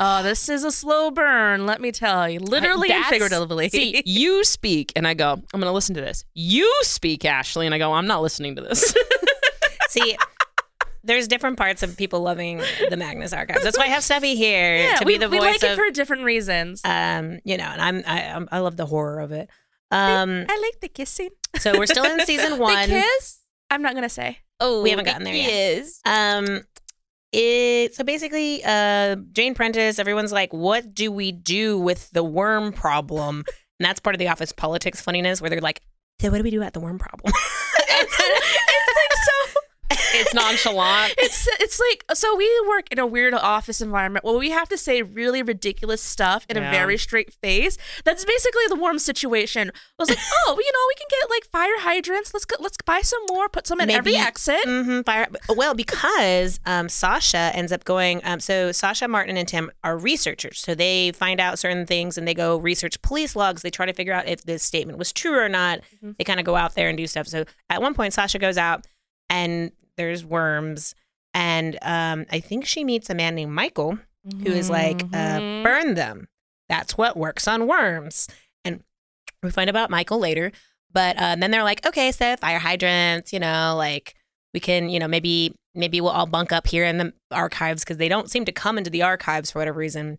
[0.00, 1.66] oh, this is a slow burn.
[1.66, 3.68] Let me tell you, literally and That's- figuratively.
[3.68, 6.24] see you speak, and I go, I'm gonna listen to this.
[6.34, 8.94] You speak, Ashley, and I go, I'm not listening to this.
[9.90, 10.16] See,
[11.02, 13.62] there's different parts of people loving the Magnus archives.
[13.64, 15.70] That's why I have Steffi here yeah, to we, be the we voice like it
[15.72, 16.80] of, for different reasons.
[16.84, 19.48] um, you know, and I'm I I'm- I love the horror of it.
[19.90, 21.30] Um, I like the kissing.
[21.58, 22.86] so we're still in season The one.
[22.86, 23.40] kiss.
[23.70, 24.38] I'm not gonna say.
[24.60, 25.48] oh, We haven't gotten there yet.
[25.50, 26.00] Yes.
[26.04, 26.62] Um,
[27.32, 29.98] it so basically, uh, Jane Prentice.
[29.98, 33.44] Everyone's like, "What do we do with the worm problem?"
[33.78, 35.80] And that's part of the office politics funniness, where they're like,
[36.20, 37.32] "So what do we do about the worm problem?"
[39.90, 40.60] it's, it's like so.
[40.60, 41.14] It's nonchalant.
[41.18, 44.78] It's it's like so we work in a weird office environment where we have to
[44.78, 46.68] say really ridiculous stuff in Yeah.
[46.68, 47.76] a very straight face.
[48.04, 49.70] That's basically the warm situation.
[49.70, 52.32] I was like, oh, you know, we can get like fire hydrants.
[52.32, 53.48] Let's go, let's buy some more.
[53.48, 54.64] Put some in every Maybe- exit.
[54.64, 55.28] hmm fire.
[55.48, 58.20] Well, because um, Sasha ends up going.
[58.24, 60.60] Um, so Sasha, Martin, and Tim are researchers.
[60.60, 63.62] So they find out certain things and they go research police logs.
[63.62, 65.80] They try to figure out if this statement was true or not.
[66.02, 66.16] Mhm.
[66.16, 67.26] They kind of go out there and do stuff.
[67.26, 68.86] So at one point, Sasha goes out
[69.28, 70.94] and there's worms.
[71.34, 73.98] And um, I think she meets a man named Michael
[74.42, 75.64] who is like, uh, Mhm.
[75.64, 76.28] burn them.
[76.68, 78.28] That's what works on worms.
[78.64, 78.82] And
[79.42, 80.52] we find about Michael later.
[80.92, 84.14] But uh, then they're like, okay, so fire hydrants, you know, like
[84.54, 87.96] we can, you know, maybe maybe we'll all bunk up here in the archives because
[87.98, 90.18] they don't seem to come into the archives for whatever reason.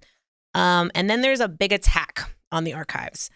[0.53, 3.29] Um, and then there's a big attack on the archives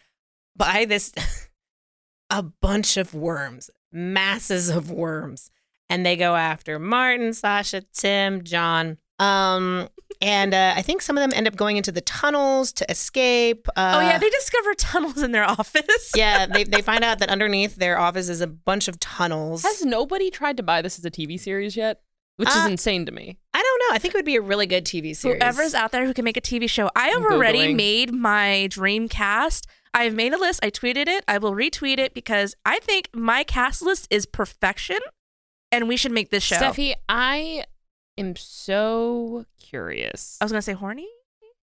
[0.56, 1.12] by this
[2.30, 5.52] a bunch of worms, masses of worms,
[5.90, 8.98] and they go after Martin, Sasha, Tim, John.
[9.20, 9.88] Um,
[10.22, 13.68] and uh, I think some of them end up going into the tunnels to escape.
[13.76, 16.12] Uh, oh yeah, they discover tunnels in their office.
[16.16, 19.64] yeah, they, they find out that underneath their office is a bunch of tunnels.
[19.64, 22.02] Has nobody tried to buy this as a TV series yet?
[22.38, 23.38] Which is Uh, insane to me.
[23.54, 23.96] I don't know.
[23.96, 25.42] I think it would be a really good TV series.
[25.42, 26.90] Whoever's out there who can make a TV show.
[26.96, 29.68] I have I'm already made my dream cast.
[29.94, 30.60] I've made a list.
[30.62, 31.24] I tweeted it.
[31.30, 34.98] I will retweet it because I think my cast list is perfection
[35.76, 36.56] and we should make this show.
[36.58, 37.66] Steffi, I
[38.18, 40.38] am so curious.
[40.42, 41.08] I was going to say horny.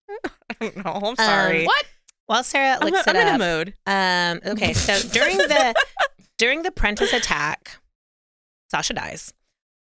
[0.25, 0.91] I don't know.
[1.03, 1.65] I'm sorry.
[1.65, 1.85] what?
[2.25, 3.73] While Sarah I'm, looks I'm it in a up, mood.
[3.85, 5.73] Um, okay, so during the
[6.37, 7.77] during the Prentice attack,
[8.71, 9.33] Sasha dies.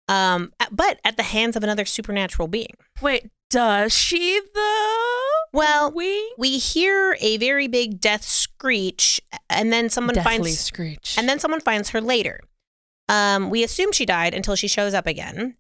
[0.07, 2.75] Um, but at the hands of another supernatural being.
[3.01, 5.19] Wait, does she though?
[5.53, 11.15] Well, we we hear a very big death screech, and then someone Deathly finds screech.
[11.17, 12.39] and then someone finds her later.
[13.09, 15.55] Um, we assume she died until she shows up again.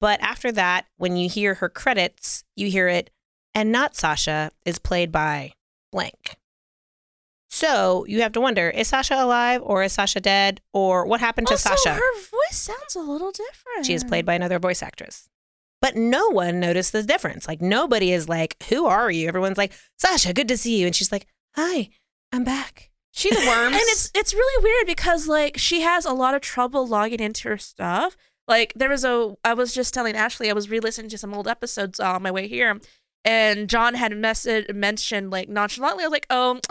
[0.00, 3.10] But after that, when you hear her credits, you hear it,
[3.54, 5.52] and not Sasha is played by
[5.90, 6.36] blank.
[7.48, 11.46] So you have to wonder: Is Sasha alive, or is Sasha dead, or what happened
[11.46, 11.94] to also, Sasha?
[11.94, 13.86] her voice sounds a little different.
[13.86, 15.28] She is played by another voice actress.
[15.80, 17.46] But no one noticed the difference.
[17.48, 20.94] Like nobody is like, "Who are you?" Everyone's like, "Sasha, good to see you," and
[20.94, 21.88] she's like, "Hi,
[22.32, 23.74] I'm back." She the worms.
[23.74, 27.48] and it's it's really weird because like she has a lot of trouble logging into
[27.48, 28.16] her stuff.
[28.46, 31.48] Like there was a I was just telling Ashley I was re-listening to some old
[31.48, 32.78] episodes on my way here,
[33.24, 36.60] and John had message mentioned like nonchalantly I was like oh.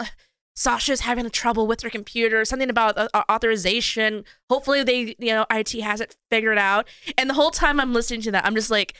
[0.58, 4.24] Sasha's having trouble with her computer, something about uh, authorization.
[4.48, 6.88] Hopefully, they, you know, IT has it figured out.
[7.18, 8.94] And the whole time I'm listening to that, I'm just like,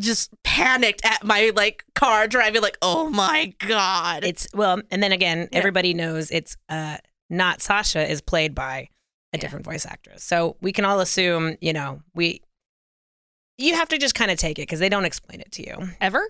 [0.00, 5.12] just panicked at my like car driving, like, oh my god, It's well, and then
[5.12, 5.58] again, Yeah.
[5.58, 6.96] everybody knows it's uh
[7.28, 8.88] not Sasha is played by
[9.32, 10.24] a different voice actress.
[10.24, 12.40] So we can all assume, you know, we
[13.58, 15.90] you have to just kind of take it because they don't explain it to you.
[16.00, 16.20] Ever?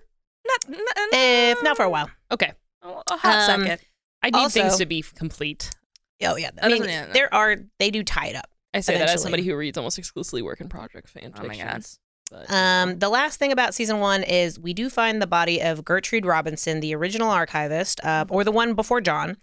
[0.47, 2.11] not, not, If not for a while.
[2.33, 2.53] Okay.
[2.83, 3.81] a hot Um, second.
[4.23, 5.71] I need Also- things to be complete.
[6.23, 6.51] Oh yeah.
[6.61, 8.51] I mean, yeah, there are they do tie it up.
[8.75, 11.57] I say that as somebody who reads almost exclusively work in project fan Oh my
[11.57, 11.85] God.
[12.31, 12.49] Fictions.
[12.49, 15.85] But, Um, the last thing about season one is we do find the body of
[15.85, 19.37] Gertrude Robinson, the original archivist, uh, or the one before John,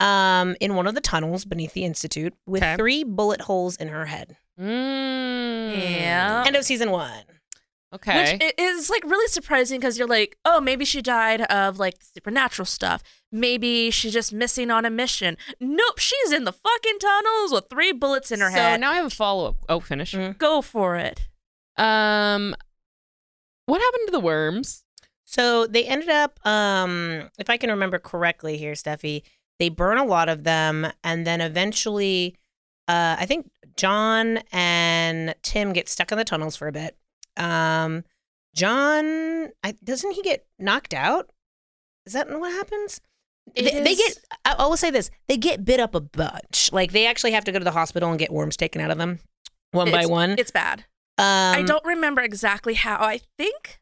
[0.00, 2.76] um, in one of the tunnels beneath the institute with Okay.
[2.76, 4.36] three bullet holes in her head.
[4.60, 6.00] Mm.
[6.00, 6.44] Yeah.
[6.46, 7.24] End of season one.
[7.94, 8.36] Okay.
[8.38, 12.66] Which is like really surprising because you're like, oh, maybe she died of like supernatural
[12.66, 13.02] stuff.
[13.32, 15.38] Maybe she's just missing on a mission.
[15.58, 18.74] Nope, she's in the fucking tunnels with three bullets in her so head.
[18.76, 19.56] So now I have a follow up.
[19.70, 20.12] Oh, finish.
[20.12, 20.36] Mm.
[20.36, 21.28] Go for it.
[21.78, 22.54] Um,
[23.66, 24.84] what happened to the worms?
[25.24, 29.22] So they ended up, um, if I can remember correctly here, Steffi,
[29.58, 32.36] they burn a lot of them, and then eventually,
[32.86, 36.96] uh, I think John and Tim get stuck in the tunnels for a bit.
[37.36, 38.04] Um,
[38.54, 41.30] John, I, doesn't he get knocked out?
[42.06, 43.00] Is that what happens?
[43.54, 44.18] They, they get.
[44.44, 46.72] I I will say this: they get bit up a bunch.
[46.72, 48.98] Like they actually have to go to the hospital and get worms taken out of
[48.98, 49.20] them,
[49.72, 50.36] one by one.
[50.38, 50.84] It's bad.
[51.18, 52.96] Um, I don't remember exactly how.
[52.96, 53.80] I think.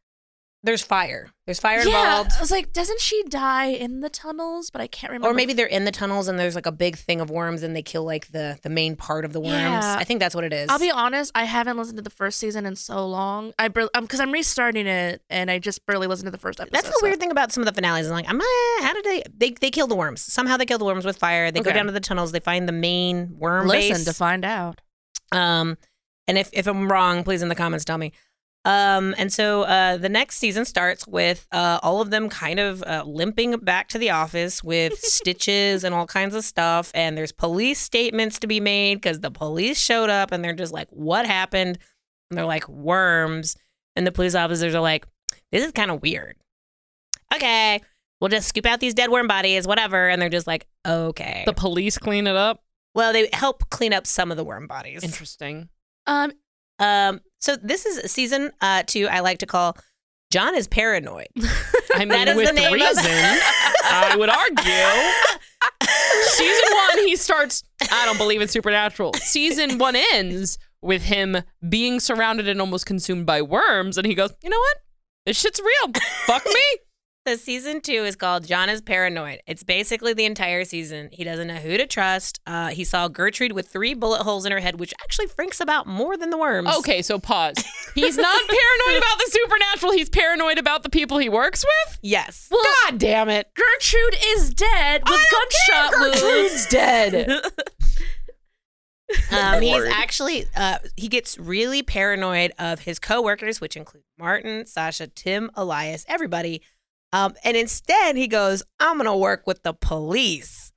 [0.62, 1.31] There's fire.
[1.46, 2.33] There's fire yeah, involved.
[2.37, 4.68] I was like, doesn't she die in the tunnels?
[4.70, 5.29] But I can't remember.
[5.29, 7.77] Or maybe they're in the tunnels and there's like a big thing of worms and
[7.77, 9.53] they kill like the the main part of the worms.
[9.53, 9.96] Yeah.
[9.96, 10.68] I think that's what it is.
[10.68, 11.31] I'll be honest.
[11.37, 13.53] I haven't listened to the first season in so long.
[13.61, 16.75] I because um, I'm restarting it, and I just barely listened to the first episode.
[16.75, 18.09] that's the so- weird thing about some of the finales.
[18.09, 20.20] I'm like, I'm uh, how did they they they kill the worms?
[20.20, 21.53] Somehow they kill the worms with fire.
[21.53, 22.33] They go down to the tunnels.
[22.33, 24.05] They find the main worm Listen base.
[24.05, 24.81] to find out.
[25.31, 25.77] Um,
[26.29, 28.12] and if if I'm wrong, please in the comments tell me.
[28.65, 32.83] Um, and so uh, the next season starts with uh, all of them kind of
[32.83, 36.91] uh, limping back to the office with stitches and all kinds of stuff.
[36.93, 40.73] And there's police statements to be made because the police showed up and they're just
[40.73, 41.79] like, "What happened?"
[42.31, 43.55] And they're like, "Worms."
[43.95, 45.07] And the police officers are like,
[45.53, 46.37] "This is kind of weird."
[47.35, 47.81] Okay,
[48.21, 50.09] we'll just scoop out these dead worm bodies, whatever.
[50.09, 52.65] And they're just like, "Okay." The police clean it up.
[52.97, 55.05] well, they help clean up some of the worm bodies.
[55.05, 55.69] Interesting.
[56.07, 56.33] Um,
[56.79, 59.09] Um, so this is season uh two.
[59.09, 59.77] I like to call
[60.33, 61.29] John is paranoid.
[61.95, 65.38] I mean, That is with the name of- reason, I would argue.
[66.23, 67.62] Season one, he starts.
[67.90, 69.14] I don't believe in supernatural.
[69.14, 71.37] Season one ends with him
[71.69, 74.77] being surrounded and almost consumed by worms, and he goes, "You know what?
[75.25, 75.92] This shit's real.
[76.27, 76.62] Fuck me."
[77.27, 79.41] The season two is called John is paranoid.
[79.49, 81.09] It's basically the entire season.
[81.11, 82.41] He doesn't know who to trust.
[82.47, 85.89] Uh, he saw Gertrude with three bullet holes in her head, which actually freaks about
[85.89, 86.71] more than the worms.
[86.79, 87.57] Okay, so pause.
[87.97, 89.91] He's not paranoid about the supernatural.
[89.91, 91.99] He's paranoid about the people he works with.
[92.01, 92.49] Yes.
[92.49, 93.51] God damn it!
[93.55, 96.21] Gertrude is dead with gunshot wounds.
[96.21, 97.43] Gertrude's dead.
[99.31, 105.07] Um, he's actually uh, he gets really paranoid of his coworkers, which include Martin, Sasha,
[105.07, 106.61] Tim, Elias, everybody.
[107.12, 110.73] Um, and instead, he goes, "I'm gonna work with the police."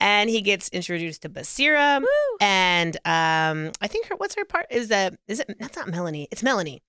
[0.00, 2.02] And he gets introduced to Basira,
[2.40, 6.28] and um, I think her what's her part is uh, is it that's not Melanie,
[6.30, 6.82] it's Melanie.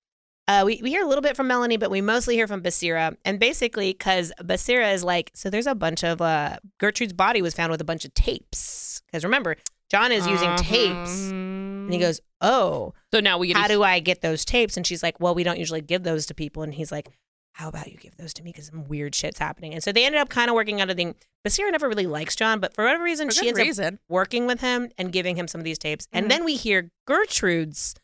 [0.48, 3.16] Uh, we, we hear a little bit from Melanie, but we mostly hear from Basira.
[3.24, 7.52] And basically, because Basira is like, so there's a bunch of, uh, Gertrude's body was
[7.52, 9.02] found with a bunch of tapes.
[9.06, 9.56] Because remember,
[9.90, 11.30] John is using tapes.
[11.30, 13.56] And he goes, oh, So now we get.
[13.56, 14.76] how a- do I get those tapes?
[14.76, 16.62] And she's like, well, we don't usually give those to people.
[16.62, 17.08] And he's like,
[17.56, 18.52] how about you give those to me?
[18.52, 19.72] Because some weird shit's happening.
[19.72, 21.14] And so they ended up kind of working out a thing.
[21.46, 24.60] Basira never really likes John, but for whatever reason, For she ends up working with
[24.60, 26.04] him and giving him some of these tapes.
[26.06, 26.10] Mhm.
[26.18, 27.94] And then we hear Gertrude's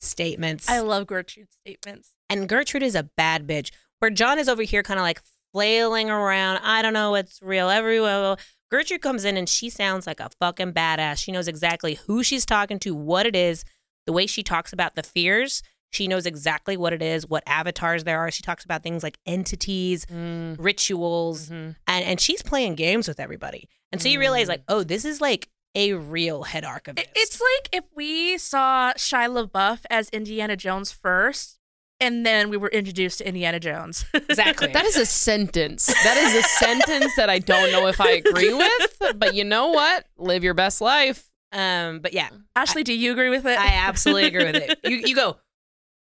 [0.00, 0.68] statements.
[0.68, 2.10] I love Gertrude's statements.
[2.28, 3.70] and Gertrude is a bad bitch.
[4.00, 5.20] Where John is over here kind of like
[5.52, 6.58] flailing around.
[6.64, 7.70] I don't know what's real.
[7.70, 8.36] Everywhere.
[8.72, 11.18] Gertrude comes in and she sounds like a fucking badass.
[11.18, 13.64] She knows exactly who she's talking to, what it is,
[14.04, 15.62] the way she talks about the fears.
[15.92, 18.30] She knows exactly what it is, what avatars there are.
[18.30, 21.76] She talks about things like entities, Mm, rituals, mhm.
[21.86, 23.68] and and she's playing games with everybody.
[23.92, 27.06] And so you realize like, oh, this is like a real head archivist.
[27.06, 31.58] It- It's like if we saw Shia LaBeouf as Indiana Jones first,
[31.98, 34.04] and then we were introduced to Indiana Jones.
[34.12, 34.68] Exactly.
[34.72, 35.86] That is a sentence.
[35.86, 39.68] That is a sentence that I don't know if I agree with, but you know
[39.68, 40.04] what?
[40.18, 41.30] Live your best life.
[41.52, 43.58] um, but yeah, Ashley, do you agree with it?
[43.58, 44.78] I absolutely agree with it.
[44.84, 45.38] You you go.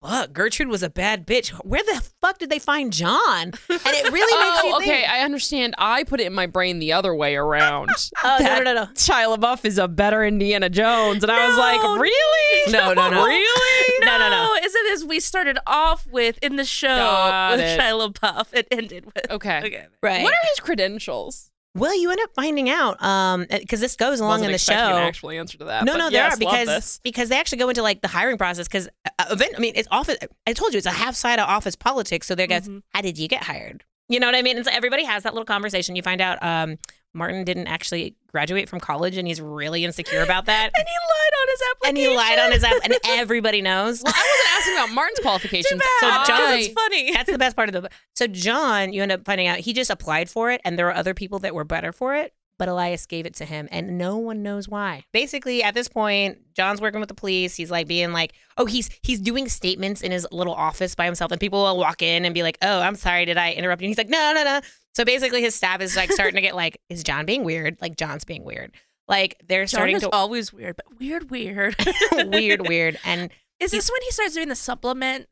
[0.07, 1.49] Fuck, Gertrude was a bad bitch.
[1.65, 3.21] Where the fuck did they find John?
[3.43, 4.91] And it really oh, makes you Oh, think.
[4.91, 5.05] okay.
[5.05, 5.73] I understand.
[5.77, 7.89] I put it in my brain the other way around.
[8.23, 8.91] Oh, no, That no, no, no.
[8.93, 12.71] Shia LaBeouf is a better Indiana Jones, and I was like, really?
[12.71, 13.25] No, no, no.
[13.25, 13.99] really?
[14.05, 14.55] No, no, no.
[14.63, 17.79] Is it as we started off with in the show Got with it.
[17.79, 18.47] Shia LaBeouf?
[18.53, 19.57] It ended with Okay.
[19.59, 19.85] okay.
[20.01, 20.23] Right.
[20.23, 21.51] What are his credentials?
[21.75, 24.73] Well, you end up finding out um because this goes along Wasn't in the show.
[24.73, 25.85] an actual answer to that.
[25.85, 28.67] no, no, there yes, are because because they actually go into like the hiring process
[28.67, 28.87] because
[29.19, 29.53] uh, event.
[29.55, 30.17] I mean, it's office.
[30.47, 32.25] I told you it's a half side of office politics.
[32.27, 32.81] So there goes, Mhm.
[32.93, 33.83] how did you get hired?
[34.07, 34.55] You know what I mean?
[34.57, 35.95] And so everybody has that little conversation.
[35.95, 36.77] You find out um
[37.15, 40.71] Martin didn't actually graduate from college, and he's really insecure about that.
[40.77, 41.89] And he lied on his application.
[41.89, 44.03] and he lied on his app, and everybody knows.
[44.03, 45.71] Well, I wasn't asking about Martin's qualifications.
[45.71, 46.25] Too bad.
[46.25, 47.11] So John- it's funny.
[47.13, 47.91] That's the best part of the book.
[48.15, 50.95] So John, you end up finding out he just applied for it, and there were
[50.95, 54.17] other people that were better for it, but Elias gave it to him, and no
[54.17, 55.03] one knows why.
[55.11, 57.55] Basically, at this point, John's working with the police.
[57.55, 61.31] He's like being like, oh, he's he's doing statements in his little office by himself,
[61.31, 63.85] and people will walk in and be like, oh, I'm sorry, did I interrupt you?
[63.85, 64.61] And he's like, no, no, no.
[64.95, 67.77] So basically, his staff is like starting to get like, is John being weird?
[67.81, 68.73] Like John's being weird.
[69.07, 71.75] Like they're John starting is to always weird, but weird, weird.
[72.13, 75.27] weird, weird, and Is this when he starts doing the supplement?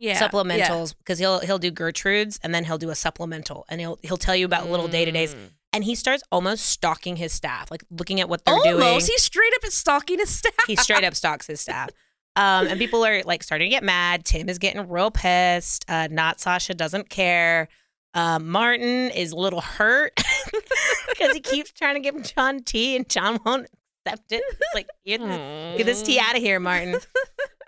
[0.00, 3.98] Yeah, supplementals because he'll he'll do Gertrude's and then he'll do a supplemental and he'll
[4.02, 5.50] he'll tell you about little day to days Mm.
[5.72, 8.72] And he starts almost stalking his staff, like looking at what they're Yeah.
[8.72, 8.82] doing.
[8.84, 9.08] Almost.
[9.10, 10.54] He's straight up is stalking his staff.
[10.66, 11.90] he straight up stalks his staff.
[12.36, 14.24] Um, and people are like starting to get mad.
[14.24, 15.84] Tim is getting real pissed.
[15.88, 17.68] Uh, not Sasha doesn't care.
[18.14, 20.12] Uh, Martin is a little hurt
[21.08, 23.66] because he keeps trying to give John tea and John won't
[24.06, 24.42] accept it.
[24.50, 26.98] It's like, get this, get this tea out of here, Martin.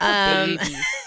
[0.03, 0.59] Um,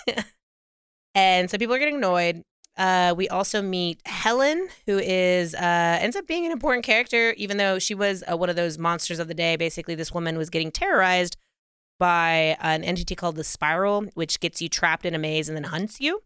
[1.16, 2.44] and so people are getting annoyed.
[2.76, 7.58] Uh, we also meet Helen, who is uh, ends up being an important character, even
[7.58, 9.56] though she was uh, one of those monsters of the day.
[9.56, 11.38] Basically, this woman was getting terrorized
[12.00, 15.66] by an entity called the Spiral, which gets you trapped in a maze and then
[15.66, 16.22] hunts you.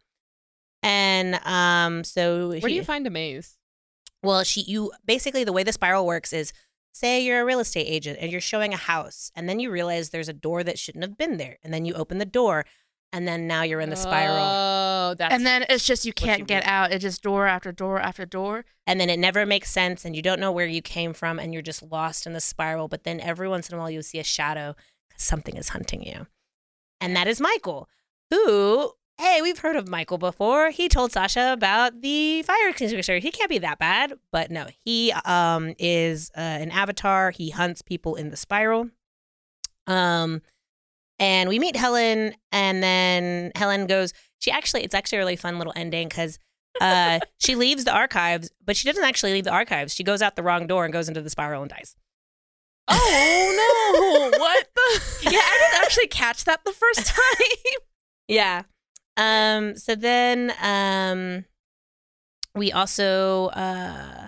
[0.81, 3.57] And um, so Where do you find a maze?
[4.23, 6.51] well, she you basically the way the spiral works is
[6.91, 10.09] say you're a real estate agent and you're showing a house and then you realize
[10.09, 12.65] there's a door that shouldn't have been there and then you open the door
[13.13, 14.37] and then now you're in the spiral.
[14.37, 16.69] Oh, that's and then it's just you can't you get mean.
[16.73, 16.91] out.
[16.91, 18.65] It's just door after door after door.
[18.85, 21.53] and then it never makes sense and you don't know where you came from and
[21.53, 22.87] you're just lost in the spiral.
[22.87, 24.75] But then every once in a while you'll see a shadow
[25.09, 26.27] because something is hunting you.
[26.99, 27.87] And that is michael
[28.29, 30.69] who hey we've heard of michael before.
[30.71, 33.19] He told sasha about the fire extinguisher.
[33.19, 37.31] He can't be that bad but no he um is uh, an avatar.
[37.31, 38.89] He hunts people in the spiral.
[39.87, 40.41] Um
[41.19, 45.57] and we meet helen and then helen goes she actually it's actually a really fun
[45.57, 46.39] little ending because
[46.81, 49.93] uh, she leaves the archives, but she doesn't actually leave the archives.
[49.93, 51.95] She goes out the wrong door and goes into the spiral and dies.
[52.87, 54.39] Oh no!
[54.39, 55.01] what the?
[55.31, 57.81] Yeah, I didn't actually catch that the first time.
[58.27, 58.63] Yeah.
[59.17, 59.75] Um.
[59.75, 61.45] So then, um,
[62.55, 64.27] we also uh,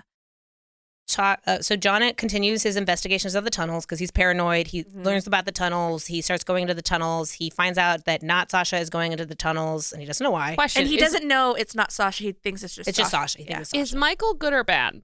[1.10, 1.40] talk.
[1.46, 4.68] Uh, so John continues his investigations of the tunnels because he's paranoid.
[4.68, 5.04] He Mhm.
[5.04, 6.06] learns about the tunnels.
[6.06, 7.32] He starts going into the tunnels.
[7.32, 10.30] He finds out that not Sasha is going into the tunnels, and he doesn't know
[10.30, 10.54] why.
[10.54, 12.22] Question: and he is- doesn't know it's not Sasha.
[12.24, 13.38] He thinks it's just It's just Sasha.
[13.38, 15.02] He thinks it's Is Michael good or bad?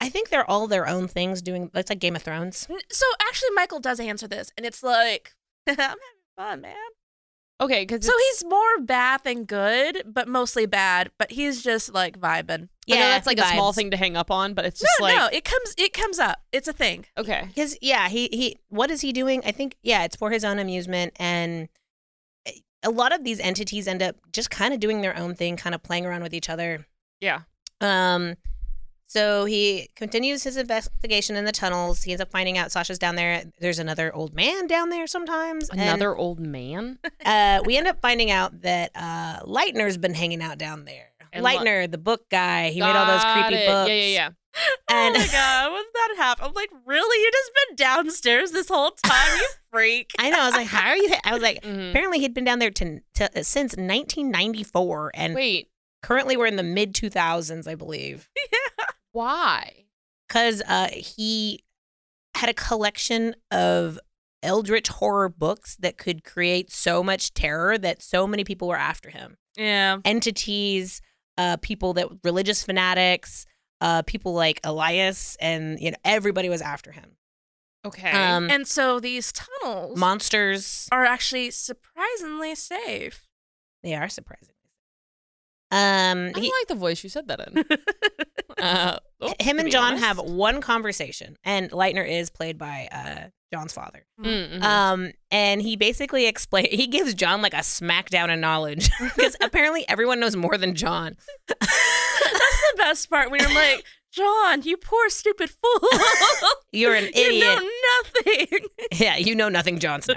[0.00, 1.42] I think they're all their own things.
[1.42, 2.66] Doing it's like Game of Thrones.
[2.90, 5.34] So actually, Michael does answer this, and it's like,
[5.66, 5.96] I'm having
[6.36, 6.76] fun, man.
[7.60, 11.10] Okay, because So he's more bad than good, but mostly bad.
[11.18, 12.68] But he's just like vibing.
[12.86, 14.92] yeah, Yeah, that's like he a small thing to hang up on, but it's just
[14.98, 16.38] no, like no, it comes, it comes up.
[16.52, 17.04] It's a thing.
[17.18, 17.44] okay.
[17.48, 19.42] Because yeah, he he what is he doing?
[19.44, 21.68] I think yeah, it's for his own amusement, and
[22.82, 25.74] a lot of these entities end up just kind of doing their own thing, kind
[25.74, 26.86] of playing around with each other.
[27.20, 27.40] Yeah.
[27.82, 28.36] Um,
[29.10, 32.04] so he continues his investigation in the tunnels.
[32.04, 33.42] He ends up finding out Sasha's down there.
[33.58, 35.68] There's another old man down there sometimes.
[35.68, 37.00] and, Another old man.
[37.24, 41.08] uh, we end up finding out that uh, Leitner's been hanging out down there.
[41.32, 43.66] And Li- Leitner, the book guy, he made all those creepy it.
[43.66, 43.88] books.
[43.88, 44.28] Yeah, yeah, yeah.
[44.90, 46.44] And oh my god, what's that happen?
[46.46, 47.22] I'm like, really?
[47.22, 50.10] You just been downstairs this whole time, you freak.
[50.18, 50.40] I know.
[50.40, 51.14] I was like, how are you?
[51.24, 51.90] I was like, Mhm.
[51.90, 55.68] apparently he'd been down there to, to, since 1994, and Wait,
[56.02, 58.28] currently we're in the mid 2000s, I believe,
[59.12, 59.84] why?
[60.28, 61.64] because uh, he
[62.36, 63.98] had a collection of
[64.44, 69.10] eldritch horror books that could create so much terror that so many people were after
[69.10, 69.36] him.
[69.56, 69.98] Yeah.
[70.04, 71.02] Entities,
[71.36, 73.44] uh, people that religious fanatics,
[73.80, 77.16] uh, people like Elias, and you know everybody was after him.
[77.84, 78.10] Okay.
[78.12, 83.26] Um, And so these tunnels monsters, are actually surprisingly safe.
[83.82, 84.54] they are surprisingly
[85.72, 87.64] Um, I he- don't like the voice you said that in.
[88.58, 90.04] Uh, oh, him and John honest.
[90.04, 94.04] have one conversation, and Leitner is played by uh, John's father.
[94.22, 94.62] Mm, mhm.
[94.62, 99.88] Um, and he basically explains, he gives John like a smackdown of knowledge because apparently
[99.88, 101.16] everyone knows more than John.
[101.48, 101.60] That's
[102.72, 105.88] the best part when you're like, John, you poor stupid fool.
[106.72, 107.14] You're an idiot.
[107.16, 107.58] you idiot.
[107.60, 107.70] know
[108.04, 108.58] nothing.
[108.92, 110.16] Yeah, you know nothing, Jon Snow.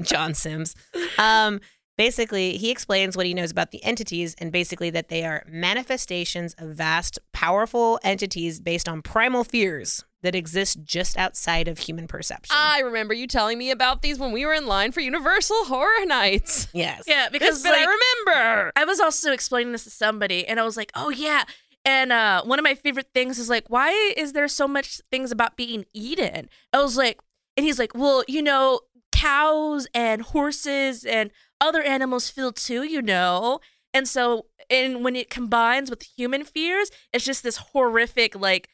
[0.00, 0.74] John Sims.
[1.18, 1.60] Um,
[1.96, 6.54] basically, he explains what he knows about the entities and basically that they are manifestations
[6.58, 12.54] of vast, powerful entities based on primal fears that exist just outside of human perception.
[12.58, 16.04] I remember you telling me about these when we were in line for Universal Horror
[16.04, 16.68] Nights.
[16.74, 17.04] yes.
[17.06, 18.72] Yeah, Because because bit like, I remember.
[18.76, 21.44] I was also explaining this to somebody, and I was like, "Oh yeah."
[21.84, 25.30] And uh, one of my favorite things is like, why is there so much things
[25.30, 26.48] about being eaten?
[26.72, 27.20] I was like,
[27.56, 28.80] and he's like, well, you know,
[29.12, 31.30] cows and horses and
[31.60, 33.60] other animals feel too, you know.
[33.94, 38.68] And so, and when it combines with human fears, it's just this horrific, like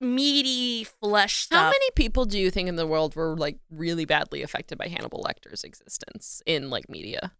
[0.00, 1.58] meaty flesh stuff.
[1.58, 4.88] How many people do you think in the world were like really badly affected by
[4.88, 7.32] Hannibal Lecter's existence in like media?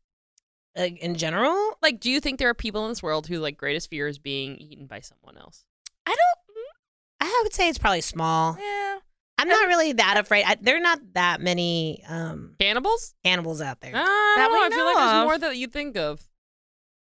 [0.76, 3.56] Like, in general, Like, do you think there are people in this world who like
[3.56, 5.64] greatest fear is being eaten by someone else?
[6.06, 6.56] I don't.
[6.56, 7.26] Mm.
[7.26, 8.56] I would say it's probably small.
[8.60, 8.98] Yeah.
[9.40, 10.44] I'm not really that afraid.
[10.46, 13.14] I, there are not that many um, Cannibals?
[13.24, 13.92] cannibals out there.
[13.94, 13.98] I
[14.36, 14.66] That don't know.
[14.66, 15.24] I feel like there's of.
[15.24, 16.22] more that you think of.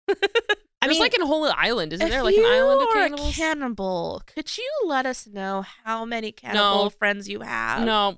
[0.81, 2.23] I mean, like in Holy Island, isn't there?
[2.23, 3.29] Like an island of are cannibals?
[3.29, 7.85] a cannibal, could you let us know how many cannibal friends you have?
[7.85, 8.17] no,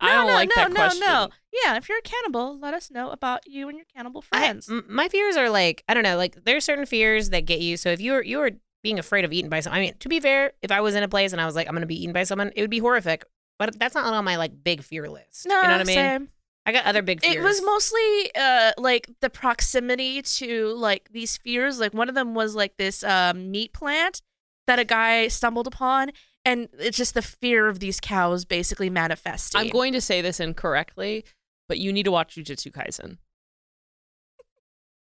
[0.00, 1.00] I don't no, like no, that no, question.
[1.00, 1.28] no.
[1.64, 4.70] Yeah, if you're a cannibal, let us know about you and your cannibal friends.
[4.70, 6.16] m- my fears are like I don't know.
[6.16, 7.76] Like there are certain fears that get you.
[7.76, 8.50] So if you're you're
[8.84, 11.02] being afraid of eaten by someone, I mean, to be fair, if I was in
[11.02, 12.78] a place and I was like I'm gonna be eaten by someone, it would be
[12.78, 13.24] horrific.
[13.58, 15.46] But that's not on my like big fear list.
[15.46, 15.94] no, you know what I mean?
[15.94, 16.28] same.
[16.64, 17.36] I got other big fears.
[17.36, 21.80] It was mostly uh like the proximity to like these fears.
[21.80, 24.20] Like one of them was like this um, meat plant
[24.66, 26.12] that a guy stumbled upon,
[26.44, 29.60] and it's just the fear of these cows basically manifesting.
[29.60, 31.24] I'm going to say this incorrectly,
[31.68, 33.18] but you need to watch Jujutsu Kaisen.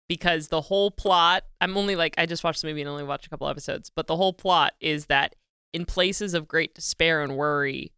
[0.09, 3.27] Because the whole plot, I'm only like, I just watched the movie and only watched
[3.27, 5.35] a couple episodes, but the whole plot is that
[5.73, 7.93] in places of great despair and worry,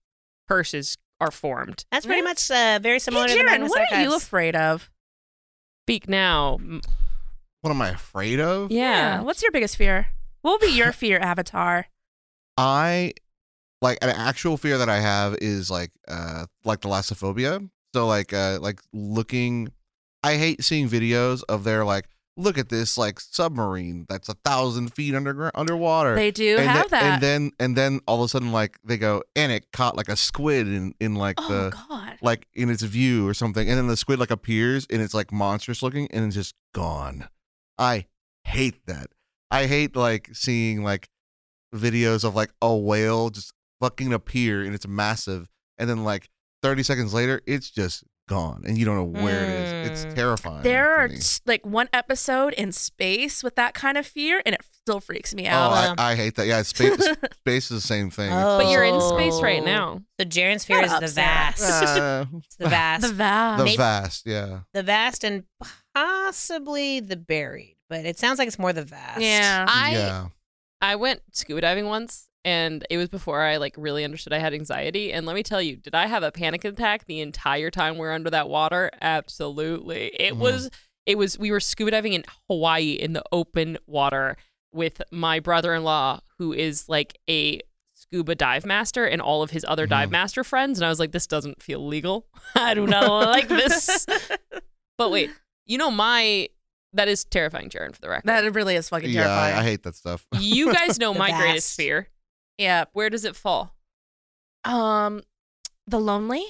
[0.48, 1.84] curses are formed.
[1.90, 4.56] That's pretty much uh, very similar Hey, to the Jaren, Magnus what are you afraid
[4.56, 4.90] of?
[5.84, 6.58] Speak now.
[7.60, 8.70] What am I afraid of?
[8.70, 9.22] Yeah.
[9.22, 10.08] What's your biggest fear?
[10.42, 11.86] What will be your fear, Avatar?
[12.56, 13.12] I
[13.80, 17.68] like an actual fear that I have is like uh like the thalassophobia.
[17.94, 19.68] So like uh like looking
[20.22, 22.06] I hate seeing videos of their like
[22.38, 26.14] look at this like submarine that's a thousand feet underground underwater.
[26.14, 27.12] They do and have then, that.
[27.14, 30.08] And then and then all of a sudden like they go and it caught like
[30.08, 32.18] a squid in in like oh the God.
[32.22, 35.32] like in its view or something, and then the squid like appears and it's like
[35.32, 37.28] monstrous looking and it's just gone.
[37.76, 38.06] I
[38.44, 39.08] hate that.
[39.50, 41.08] I hate like seeing like
[41.74, 46.30] videos of like a whale just fucking appear and it's massive, and then like
[46.62, 49.90] 30 seconds later it's just gone and you don't know where it is.
[49.90, 50.14] It's Mm.
[50.14, 50.62] terrifying.
[50.62, 51.16] There are t-
[51.46, 55.48] like one episode in space with that kind of fear, and it still freaks me
[55.48, 55.98] Oh, out.
[55.98, 56.46] I, I hate that.
[56.46, 56.94] Yeah, space
[57.40, 58.30] space is the same thing.
[58.32, 58.58] Oh.
[58.58, 59.16] But you're in Oh.
[59.16, 60.02] space right now.
[60.20, 61.62] So Jaren's fear is the vast.
[61.62, 62.24] uh,
[62.58, 63.02] the vast.
[63.08, 63.56] the vow.
[63.64, 64.60] the vast, yeah.
[64.72, 65.42] the vast and
[65.94, 69.20] possibly the buried, but it sounds like it's more the vast.
[69.20, 69.66] yeah.
[69.68, 70.26] I yeah.
[70.80, 74.54] I went scuba diving once and it was before I like really understood I had
[74.54, 77.98] anxiety and let me tell you, did I have a panic attack the entire time
[77.98, 78.90] we are under that water?
[79.00, 80.06] Absolutely.
[80.26, 80.38] It Mhm.
[80.38, 80.70] was
[81.06, 84.36] it was we were scuba diving in Hawaii in the open water
[84.72, 87.60] with my brother-in-law who is like a
[87.94, 90.12] scuba dive master and all of his other dive Mhm.
[90.12, 92.26] master friends and I was like this doesn't feel legal.
[92.54, 94.06] I do not like this.
[94.98, 95.30] But wait,
[95.66, 96.48] you know my
[96.94, 98.26] that is terrifying, Jaron, for the record.
[98.28, 99.54] that really is fucking terrifying.
[99.54, 100.26] I, I hate that stuff.
[100.40, 102.08] you guys know The my greatest fear.
[102.58, 102.84] Yeah.
[102.92, 103.74] Where does it fall?
[104.64, 105.22] Um,
[105.86, 106.44] the lonely.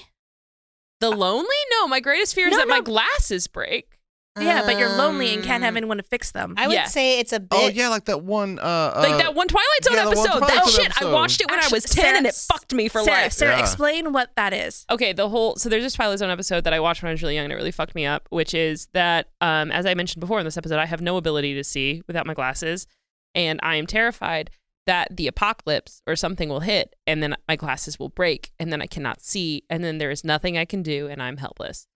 [1.00, 1.46] The lonely?
[1.72, 2.82] No, my greatest fear is No, that my no.
[2.82, 3.94] glasses break.
[4.40, 6.54] Yeah, but you're lonely and can't have Um, anyone to fix them.
[6.56, 6.84] I would Yeah.
[6.84, 7.58] say it's a bit.
[7.60, 8.60] Oh yeah, like that one.
[8.60, 10.38] Uh, Like uh, that one Twilight Zone yeah, the one episode.
[10.38, 11.12] Twilight that Zone shit, I episode.
[11.12, 13.32] watched it when I was Actually, 10 and it Sarah- fucked me for Sarah, life.
[13.32, 13.60] Sarah, Yeah.
[13.62, 14.86] explain what that is.
[14.90, 17.22] Okay, the whole so there's this Twilight Zone episode that I watched when I was
[17.22, 20.20] really young and it really fucked me up, which is that um, as I mentioned
[20.20, 22.86] before in this episode, I have no ability to see without my glasses,
[23.34, 24.50] and I am terrified
[24.88, 28.82] that the apocalypse or something will hit and then my glasses will break and then
[28.82, 31.86] I cannot see and then there is nothing I can do and I'm helpless.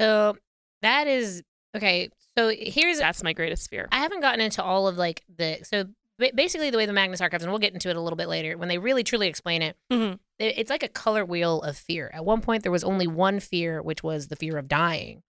[0.00, 0.36] So
[0.82, 1.42] that is
[1.76, 2.08] okay.
[2.38, 3.88] So here's That's my greatest fear.
[3.92, 5.84] I haven't gotten into all of like the so
[6.34, 8.56] basically the way the Magnus Archives, and we'll get into it a little bit later
[8.58, 9.76] when they really truly explain it.
[9.90, 10.18] Mhm.
[10.38, 12.10] it- It's like a color wheel of fear.
[12.12, 15.22] At one point, there was only one fear, which was the fear of dying,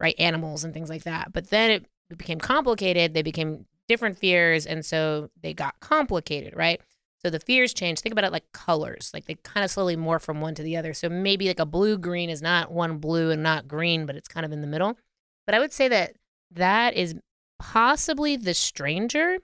[0.00, 0.14] right?
[0.18, 1.32] Animals and things like that.
[1.32, 1.86] But then it
[2.16, 3.12] became complicated.
[3.12, 6.80] They became different fears, and so they got complicated, right?
[7.20, 8.00] So the fears change.
[8.00, 10.76] Think about it like colors, like they kind of slowly morph from one to the
[10.76, 10.94] other.
[10.94, 14.28] So maybe like a blue green is not one blue and not green, but it's
[14.28, 14.96] kind of in the middle.
[15.44, 16.12] But I would say that
[16.52, 17.16] that is
[17.58, 19.38] possibly the stranger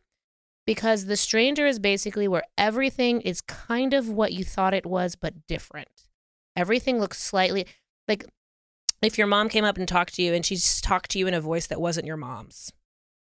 [0.66, 5.16] because the stranger is basically where everything is kind of what you thought it was,
[5.16, 5.88] but different.
[6.56, 7.66] Everything looks slightly
[8.06, 8.24] like
[9.02, 11.34] if your mom came up and talked to you and she talked to you in
[11.34, 12.72] a voice that wasn't your mom's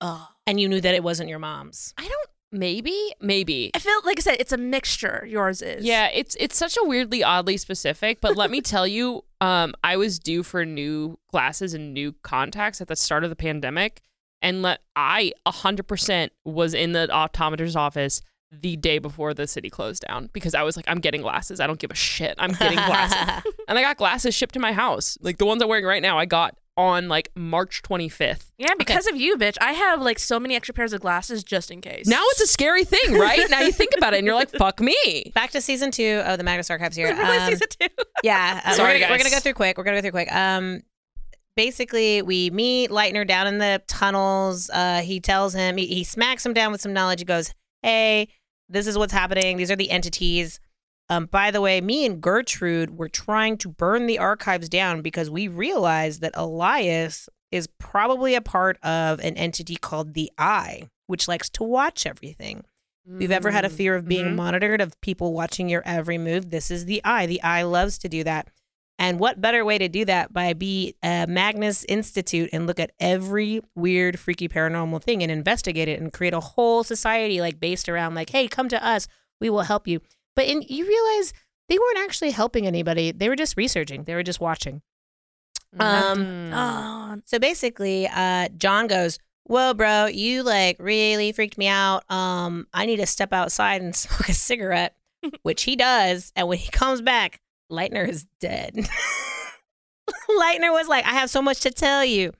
[0.05, 0.27] Oh.
[0.45, 1.93] and you knew that it wasn't your mom's.
[1.97, 2.29] I don't.
[2.51, 3.11] Maybe.
[3.19, 3.71] Maybe.
[3.73, 5.25] I feel like I said, it's a mixture.
[5.27, 5.83] Yours is.
[5.83, 9.97] Yeah, it's it's such a weirdly oddly specific, but let me tell you, um, I
[9.97, 14.01] was due for new glasses and new contacts at the start of the pandemic,
[14.41, 19.69] and let I hundred percent was in the optometrist's office the day before the city
[19.69, 21.59] closed down because I was like, I'm getting glasses.
[21.59, 22.35] I don't give a shit.
[22.37, 25.17] I'm getting glasses, and I got glasses shipped to my house.
[25.19, 28.51] Like the ones I'm wearing right now, I got on like March 25th.
[28.57, 29.55] Yeah, because of you, bitch.
[29.61, 32.07] I have like so many extra pairs of glasses just in case.
[32.07, 33.49] Now it's a scary thing, right?
[33.49, 35.31] now you think about it, and you're like, fuck me.
[35.33, 37.07] Back to season two of the Magnus Archives here.
[37.15, 37.87] Really Um, season two.
[38.23, 39.77] Yeah, uh, Sorry, we're, gonna, we're gonna go through quick.
[39.77, 40.31] We're gonna go through quick.
[40.33, 40.81] Um,
[41.55, 44.69] basically, we meet Leitner down in the tunnels.
[44.73, 47.19] Uh, he tells him he, he smacks him down with some knowledge.
[47.19, 47.53] He goes,
[47.83, 48.29] "Hey,
[48.69, 49.57] this is what's happening.
[49.57, 50.59] These are the entities."
[51.09, 55.29] Um, by the way, me and Gertrude were trying to burn the archives down because
[55.29, 61.27] we realized that Elias is probably a part of an entity called the Eye, which
[61.27, 62.63] likes to watch everything.
[63.07, 64.35] If you've ever had a fear of being Mhm.
[64.35, 67.27] monitored, of people watching your every move, this is the eye.
[67.27, 68.47] The eye loves to do that.
[68.97, 72.93] And what better way to do that by be a Magnus Institute and look at
[72.99, 77.87] every weird, freaky paranormal thing and investigate it and create a whole society like based
[77.87, 79.07] around like, hey, come to us,
[79.39, 80.01] we will help you.
[80.35, 81.33] But in, you realize
[81.69, 84.03] they weren't actually helping anybody; they were just researching.
[84.03, 84.81] They were just watching.
[85.79, 86.51] Um, Mm.
[86.53, 92.09] Oh, So basically, uh, John goes, "Whoa, bro, you like really freaked me out.
[92.09, 94.95] Um, I need to step outside and smoke a cigarette,"
[95.43, 96.31] which he does.
[96.35, 98.75] And when he comes back, Leitner is dead.
[100.29, 102.31] Leitner was like, "I have so much to tell you,"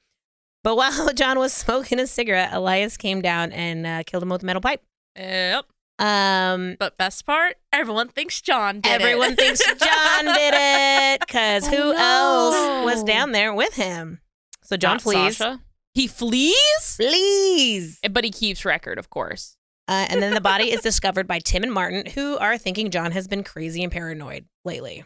[0.64, 4.44] but while John was smoking a cigarette, Elias came down and uh, killed him with
[4.44, 4.82] a metal pipe.
[5.18, 5.66] Yep.
[5.98, 9.02] Um, But best part, everyone thinks John did it.
[9.02, 12.84] everyone thinks John did it because Oh, who no.
[12.84, 14.20] else was down there with him?
[14.64, 15.38] So John Not flees.
[15.38, 15.62] Sasha.
[15.94, 18.00] He flees, Flees.
[18.12, 19.56] but he keeps record, of course.
[19.88, 23.12] Uh, and then the body is discovered by Tim and Martin, who are thinking John
[23.14, 25.06] has been crazy and paranoid lately.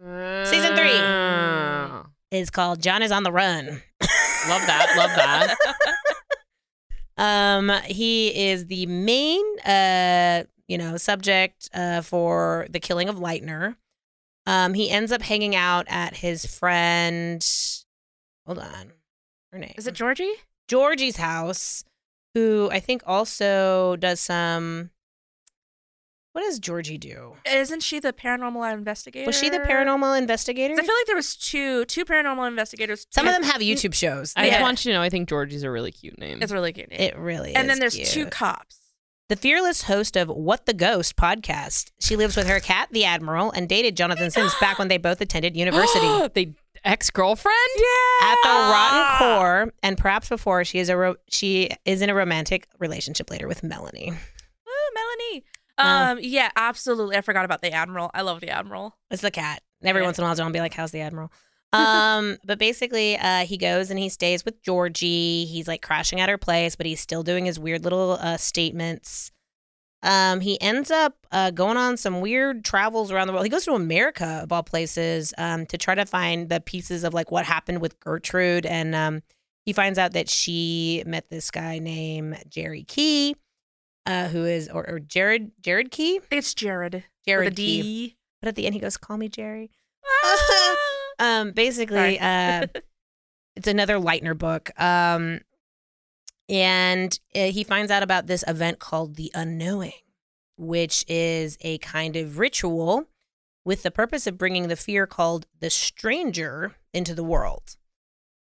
[0.00, 0.98] Season three.
[2.36, 3.66] is called John is on the Run.
[4.48, 4.94] Love that.
[4.96, 5.54] Love that.
[7.20, 13.76] Um, he is the main, uh, you know, subject uh, for the killing of Leitner.
[14.46, 17.46] Um, he ends up hanging out at his friend.
[18.46, 18.92] Hold on,
[19.52, 20.32] her name Is it Georgie?
[20.66, 21.84] Georgie's house,
[22.32, 24.88] who I think also does some.
[26.32, 27.34] What does Georgie do?
[27.44, 29.26] Isn't she the paranormal investigator?
[29.26, 30.74] Was she the paranormal investigator?
[30.74, 33.06] 'Cause I feel like there was two two paranormal investigators.
[33.10, 34.32] Some of them have YouTube shows.
[34.36, 34.50] I Yeah.
[34.52, 36.38] just want you to know, I think Georgie's a really cute name.
[36.40, 36.88] It's really cute.
[36.90, 37.00] name.
[37.00, 38.08] It really and is then there's cute.
[38.08, 38.76] two cops.
[39.28, 41.90] The fearless host of What the Ghost podcast.
[42.00, 45.20] She lives with her cat, the Admiral, and dated Jonathan Sims back when they both
[45.20, 46.28] attended university.
[46.34, 46.54] they
[46.84, 47.56] ex girlfriend.
[47.76, 48.28] Yeah.
[48.32, 52.14] At the rotten core, and perhaps before, she is a ro- she is in a
[52.14, 54.10] romantic relationship later with Melanie.
[54.10, 55.44] Ooh, Melanie.
[55.82, 56.12] Uh.
[56.12, 57.16] Um, yeah, absolutely.
[57.16, 58.10] I forgot about the admiral.
[58.14, 58.96] I love the admiral.
[59.10, 59.62] It's the cat.
[59.82, 60.06] Every Yeah.
[60.08, 61.32] once in a while, John will be like, "How's the Admiral?"
[61.72, 65.44] Um, but basically, uh, he goes and he stays with Georgie.
[65.44, 69.30] He's like crashing at her place, but he's still doing his weird little uh, statements.
[70.02, 73.44] Um, he ends up uh, going on some weird travels around the world.
[73.46, 77.14] He goes to America of all places um, to try to find the pieces of
[77.14, 79.22] like what happened with Gertrude, and um,
[79.64, 83.34] he finds out that she met this guy named Gerry Keay,
[84.10, 87.04] uh, who is or, or Jared Jared Keay, It's Jared.
[87.26, 87.82] Jared Keay.
[87.82, 88.16] D.
[88.42, 89.70] But at the end, he goes, "Call me Gerry."
[90.04, 90.76] Ah.
[91.22, 92.66] Um, basically, uh,
[93.56, 94.70] it's another Leitner book.
[94.80, 95.40] Um,
[96.48, 99.92] and uh, he finds out about this event called the Unknowing,
[100.56, 103.04] which is a kind of ritual
[103.66, 107.76] with the purpose of bringing the fear called the stranger into the world.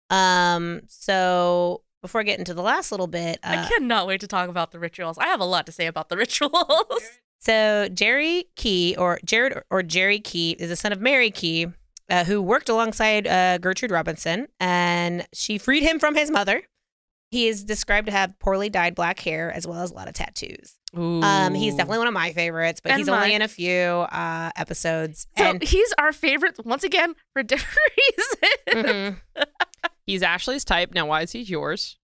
[0.09, 4.49] Um, so before getting to the last little bit, uh, I cannot wait to talk
[4.49, 5.17] about the rituals.
[5.17, 7.01] I have a lot to say about the rituals.
[7.39, 11.71] So Gerry Keay, or Jared or Gerry Keay, is the son of Mary Keay,
[12.09, 16.63] uh, who worked alongside uh, Gertrude Robinson, and she freed him from his mother.
[17.31, 20.15] He is described to have poorly dyed black hair as well as a lot of
[20.15, 20.77] tattoos.
[20.95, 23.21] Um, he's definitely one of my favorites, but And he's mine.
[23.21, 25.27] only in a few uh, episodes.
[25.37, 27.77] So and he's our favorite once again for different
[28.17, 28.85] reasons.
[28.87, 29.17] Mhm.
[30.09, 30.93] He's Ashley's type.
[30.93, 31.97] Now, why is he yours?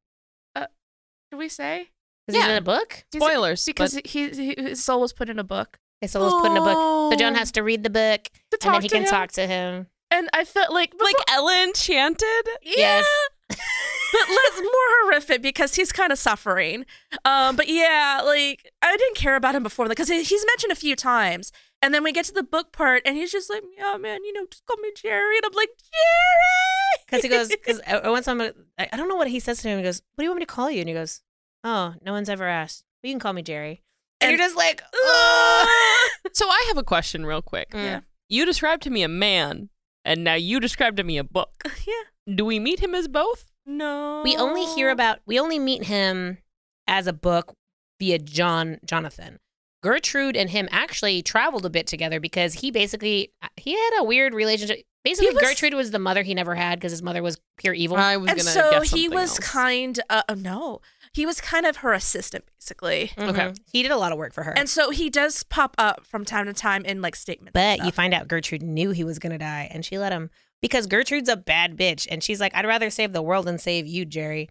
[0.56, 1.88] Did we say?
[2.28, 3.04] Is he in a book?
[3.10, 5.78] He's- Spoilers, because but- he, he his soul was put in a book.
[6.00, 7.12] His soul let's put in a book.
[7.12, 7.38] So John Oh.
[7.38, 9.08] has to read the book, To and then he can him.
[9.08, 9.86] talk to him.
[10.10, 12.46] And I felt like like Ella Enchanted.
[12.62, 13.06] yeah, Yes.
[13.48, 16.84] but less more horrific because he's kind of suffering.
[17.24, 20.94] Um, but yeah, like I didn't care about him before because he's mentioned a few
[20.94, 21.52] times,
[21.84, 24.32] and then we get to the book part, and he's just like, "Yeah, man, you
[24.32, 28.26] know, just call me Gerry," and I'm like, "Gerry," Because he goes, because I once
[28.26, 29.78] I'm, I I don't know what he says to him.
[29.78, 31.20] He goes, "What do you want me to call you?" And he goes,
[31.62, 32.84] "Oh, no one's ever asked.
[33.02, 33.82] Well, you can call me Gerry."
[34.20, 34.82] And, And- you're just like,
[36.32, 37.70] So I have a question real quick.
[37.70, 37.82] Mm.
[37.84, 38.00] Yeah.
[38.28, 39.68] You described to me a man,
[40.04, 41.50] and now you described to me a book.
[41.86, 43.50] yeah, Do we meet him as both?
[43.66, 46.38] no, we only hear about, we only meet him
[46.86, 47.54] as a book
[47.98, 49.38] via John Jonathan.
[49.84, 54.32] Gertrude and him actually traveled a bit together because he basically he had a weird
[54.32, 54.78] relationship.
[55.04, 57.98] Basically, was- Gertrude was the mother he never had because his mother was pure evil.
[57.98, 59.38] I was and gonna so guess he was else.
[59.40, 60.00] kind.
[60.08, 60.80] Uh, uh, no,
[61.12, 63.12] he was kind of her assistant, basically.
[63.18, 63.42] okay.
[63.50, 63.58] Mhm.
[63.70, 64.56] he did a lot of work for her.
[64.56, 67.52] And so he does pop up from time to time in like statements.
[67.52, 70.30] But you find out Gertrude knew he was gonna die, and she let him
[70.62, 73.86] because Gertrude's a bad bitch, and she's like, "I'd rather save the world than save
[73.86, 74.48] you, Gerry."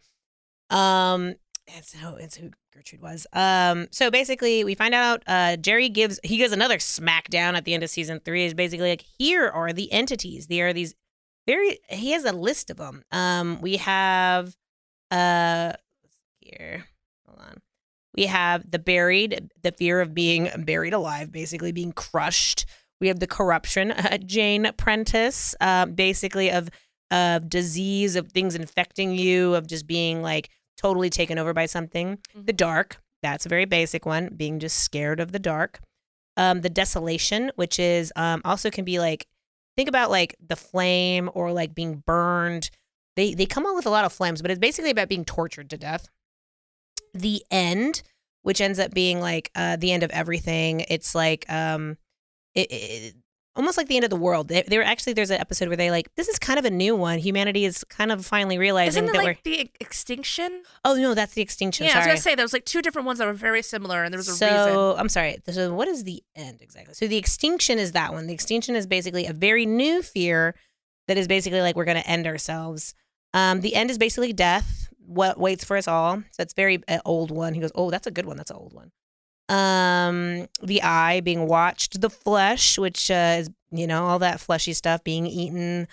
[0.69, 1.33] Um,
[1.65, 3.27] it's who it's who Gertrude was.
[3.33, 7.73] Um, so basically, we find out uh, Gerry gives he gives another smackdown at the
[7.73, 8.45] end of season three.
[8.45, 10.47] Is basically like, here are the entities.
[10.47, 10.95] There are these
[11.47, 11.79] very.
[11.89, 13.03] He has a list of them.
[13.11, 14.55] Um, we have
[15.11, 15.73] uh
[16.39, 16.85] here.
[17.27, 17.61] Hold on.
[18.15, 22.65] We have the buried, the fear of being buried alive, basically being crushed.
[23.01, 26.69] We have the corruption, uh, Jane Prentice, uh, basically of
[27.11, 30.49] of disease, of things infecting you, of just being like
[30.83, 32.19] totally taken over by something.
[32.35, 35.79] The dark, that's a very basic one, being just scared of the dark.
[36.35, 39.27] Um, the desolation, which is um, also can be like
[39.77, 42.69] think about like the flame or like being burned.
[43.15, 45.69] They they come out with a lot of flames, but it's basically about being tortured
[45.69, 46.09] to death.
[47.13, 48.01] The end,
[48.41, 50.85] which ends up being like uh, the end of everything.
[50.89, 51.97] It's like um,
[52.55, 53.15] it, it,
[53.55, 54.47] almost like the end of the world.
[54.47, 56.71] They, they were actually there's an episode where they like this is kind of a
[56.71, 57.19] new one.
[57.19, 60.63] Humanity is kind of finally realizing Isn't it that like we're the extinction?
[60.85, 61.85] oh no, that's the extinction.
[61.85, 64.03] yeah, I was gonna say there was like two different ones that were very similar,
[64.03, 64.99] and there was a so reason.
[64.99, 65.37] I'm sorry.
[65.49, 66.93] So what is the end exactly?
[66.93, 68.27] So the extinction is that one.
[68.27, 70.55] The extinction is basically a very new fear
[71.07, 72.93] that is basically like we're going to end ourselves.
[73.33, 74.89] Um, the end is basically death.
[75.05, 76.23] What waits for us all?
[76.31, 77.53] So it's very uh, old one.
[77.53, 78.37] He goes, oh, that's a good one.
[78.37, 78.91] That's an old one.
[79.49, 84.73] Um, the eye being watched, the flesh, which uh, is you know all that fleshy
[84.73, 85.87] stuff being eaten,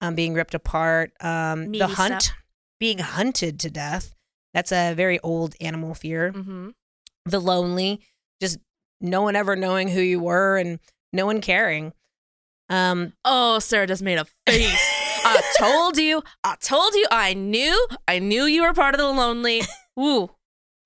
[0.00, 1.12] um, being ripped apart.
[1.20, 2.36] Um, the hunt, stuff.
[2.80, 4.14] being hunted to death.
[4.54, 6.70] That's a very old animal fear hmm
[7.26, 8.00] the lonely,
[8.40, 8.58] just
[9.00, 10.78] no one ever knowing who you were and
[11.12, 11.92] no one caring.
[12.68, 14.80] Um, Oh, Sarah just made a face.
[15.24, 16.22] I told you.
[16.44, 17.04] I told you.
[17.10, 17.86] I knew.
[18.06, 19.62] I knew you were part of the lonely.
[20.00, 20.30] Ooh.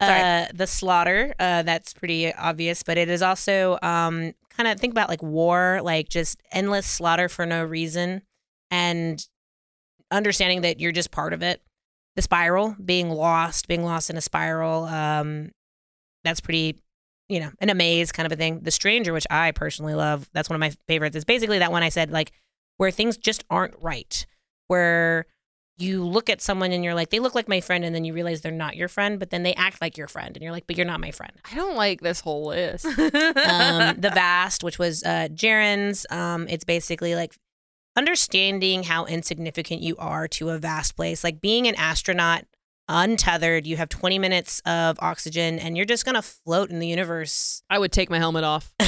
[0.01, 4.93] Uh, the slaughter, uh, that's pretty obvious, but it is also um, kind of think
[4.93, 8.23] about like war, like just endless slaughter for no reason,
[8.71, 9.27] and
[10.11, 11.61] understanding that you're just part of it.
[12.17, 15.51] The spiral, being lost, being lost in a spiral, um,
[16.25, 16.77] that's pretty,
[17.29, 18.61] you know, an amaze kind of a thing.
[18.61, 21.15] The stranger, which I personally love, that's one of my favorites.
[21.15, 22.33] It's basically that one I said, like,
[22.79, 24.27] where things just aren't right,
[24.67, 25.27] where
[25.81, 28.13] you look at someone and you're like, they look like my friend, and then you
[28.13, 30.67] realize they're not your friend, but then they act like your friend, and you're like,
[30.67, 31.33] but you're not my friend.
[31.51, 32.87] I don't like this whole list.
[33.51, 37.35] Um, the vast, which was uh, Jaren's, um, it's basically like
[37.97, 42.45] understanding how insignificant you are to a vast place, like being an astronaut.
[42.93, 47.63] Untethered, you have 20 minutes of oxygen, and you're just gonna float in the universe.
[47.71, 48.73] I would take my helmet off.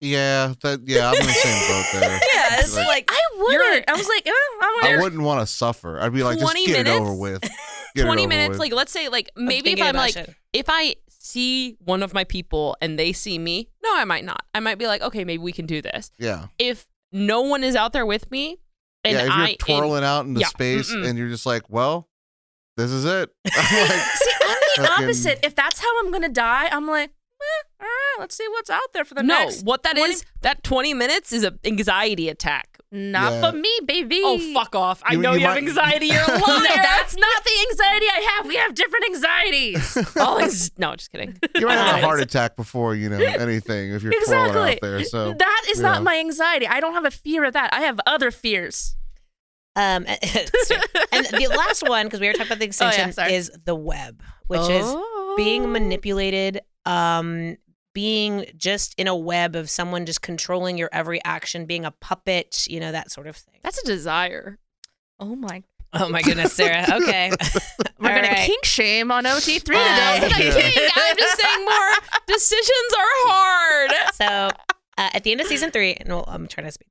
[0.00, 2.20] Yeah, that yeah, I'm in the same boat there.
[2.50, 3.84] Yeah, it's Like, like I wouldn't.
[3.88, 6.00] I was like, oh, I'm I wouldn't want to suffer.
[6.00, 7.42] I'd be like, just 20 get it over with.
[7.94, 8.58] Get 20 over minutes, with.
[8.58, 10.34] like let's say like maybe if I'm like shit.
[10.52, 14.44] if I see one of my people and they see me, no, I might not.
[14.54, 16.10] I might be like, okay, maybe we can do this.
[16.18, 18.58] yeah, If no one is out there with me,
[19.04, 19.20] and yeah.
[19.22, 21.08] If you're I and- twirling out into yeah, space mm-mm.
[21.08, 22.08] and you're just like, well,
[22.76, 23.30] this is it.
[23.46, 25.40] I'm like, See, I'm the Fucking- opposite.
[25.42, 27.10] If that's how I'm gonna die, I'm like,
[27.80, 29.62] all right, let's see what's out there for the no, next.
[29.64, 32.76] what that 20 is, that 20 minutes is an anxiety attack.
[32.90, 33.50] Not Yeah.
[33.50, 34.20] for me, baby.
[34.24, 35.02] Oh, fuck off.
[35.04, 36.06] I You- know you you, have might- anxiety.
[36.06, 36.68] You're a No, liar.
[36.74, 38.46] that's not the anxiety I have.
[38.46, 39.98] We have different anxieties.
[40.16, 41.38] All anx- no, just kidding.
[41.54, 44.72] you might have a heart attack before you know anything if you're twirling exactly.
[44.72, 45.04] out there.
[45.04, 45.82] So that is yeah.
[45.82, 46.66] not my anxiety.
[46.66, 47.74] I don't have a fear of that.
[47.74, 48.96] I have other fears.
[49.76, 53.74] Um, and the last one, because we were talking about the Oh, yeah, is the
[53.76, 55.34] web, which is Oh.
[55.36, 57.56] being manipulated, um,
[57.98, 62.64] being just in a web of someone just controlling your every action, being a puppet,
[62.70, 63.58] you know, that sort of thing.
[63.64, 64.56] That's a desire.
[65.18, 65.64] Oh my.
[65.92, 66.84] Oh my goodness, Sarah.
[66.92, 67.32] Okay.
[67.98, 69.74] We're All gonna kink shame on OT3 today.
[69.76, 70.30] Uh, I'm.
[70.30, 71.90] I'm just saying more
[72.28, 73.90] decisions are hard.
[74.14, 74.24] so
[74.96, 76.86] uh, at the end of season three, no, I'm trying to speak.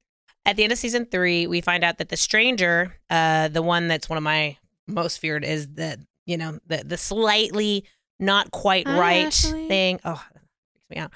[0.45, 3.87] At the end of season three, we find out that the stranger, uh, the one
[3.87, 7.85] that's one of my most feared, is the you know the the slightly
[8.19, 9.69] not quite Hi, right Ashley.
[9.69, 10.01] thing.
[10.03, 10.21] Oh,
[10.87, 11.11] freaks me out.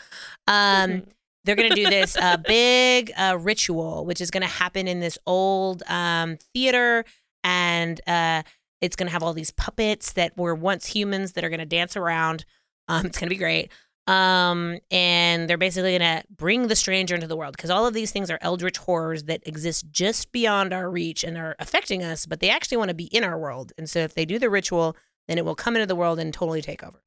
[0.47, 1.03] Um,
[1.43, 5.83] they're gonna do this uh, big uh, ritual, which is gonna happen in this old
[5.87, 7.05] um, theater,
[7.43, 8.43] and uh,
[8.81, 12.45] it's gonna have all these puppets that were once humans that are gonna dance around.
[12.87, 13.71] Um, it's gonna be great.
[14.07, 18.11] Um, and they're basically gonna bring the stranger into the world because all of these
[18.11, 22.39] things are eldritch horrors that exist just beyond our reach and are affecting us, but
[22.39, 23.71] they actually want to be in our world.
[23.77, 24.97] And so if they do the ritual,
[25.27, 27.01] then it will come into the world and totally take over.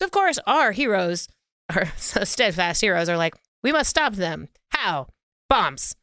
[0.00, 1.28] So of course, our heroes,
[1.74, 4.48] our steadfast heroes, are like, we must stop them.
[4.70, 5.08] How?
[5.48, 5.94] Bombs.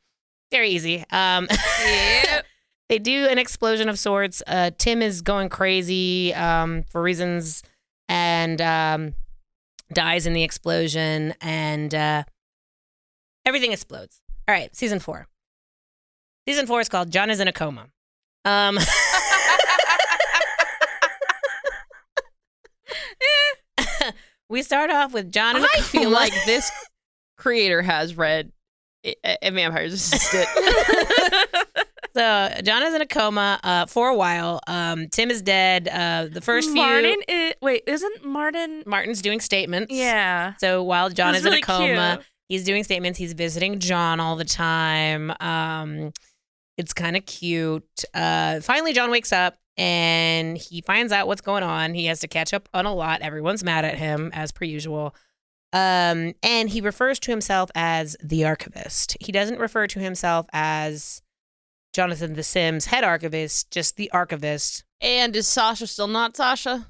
[0.51, 1.03] Very easy.
[1.11, 1.47] Um,
[1.83, 2.45] Yep.
[2.89, 4.41] they do an explosion of sorts.
[4.47, 7.63] Uh, Tim is going crazy um, for reasons
[8.09, 9.13] and um,
[9.93, 12.23] dies in the explosion, and uh,
[13.45, 14.19] everything explodes.
[14.47, 15.27] All right, season four.
[16.47, 17.87] Season four is called John is in a coma.
[18.43, 18.77] Um,
[24.51, 25.83] we start off with John in a I coma.
[25.87, 26.69] feel like this
[27.37, 28.51] creator has read
[29.05, 29.15] a,
[29.51, 30.47] Vampire's Assistant.
[32.13, 34.59] So John is in a coma uh, for a while.
[34.67, 35.87] Um, Tim is dead.
[35.87, 37.15] Uh, the first few Martin.
[37.29, 38.83] i- wait, isn't Martin?
[38.85, 39.93] Martin's doing statements.
[39.93, 40.55] Yeah.
[40.59, 42.25] So while John It's is in a coma, cute.
[42.49, 43.17] he's doing statements.
[43.17, 45.31] He's visiting John all the time.
[45.39, 46.11] Um,
[46.77, 48.03] it's kind of cute.
[48.13, 51.95] Uh, finally, John wakes up and he finds out what's going on.
[51.95, 53.21] He has to catch up on a lot.
[53.21, 55.15] Everyone's mad at him as per usual.
[55.73, 59.17] Um, and he refers to himself as the archivist.
[59.19, 61.23] He doesn't refer to himself as
[61.93, 64.83] Jonathan the Sims head archivist, just the archivist.
[65.01, 66.85] and is Sasha still not Sasha?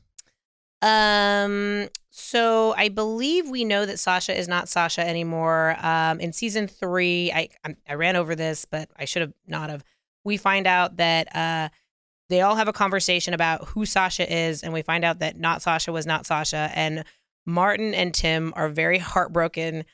[0.81, 5.77] Um, so I believe we know that Sasha is not Sasha anymore.
[5.79, 9.69] Um, in season three, I I, I ran over this, but I should have not
[9.69, 9.85] have.
[10.25, 11.69] We find out that uh,
[12.31, 15.61] they all have a conversation about who Sasha is, and we find out that not
[15.61, 17.03] Sasha was not Sasha, and
[17.45, 19.85] Martin and Tim are very heartbroken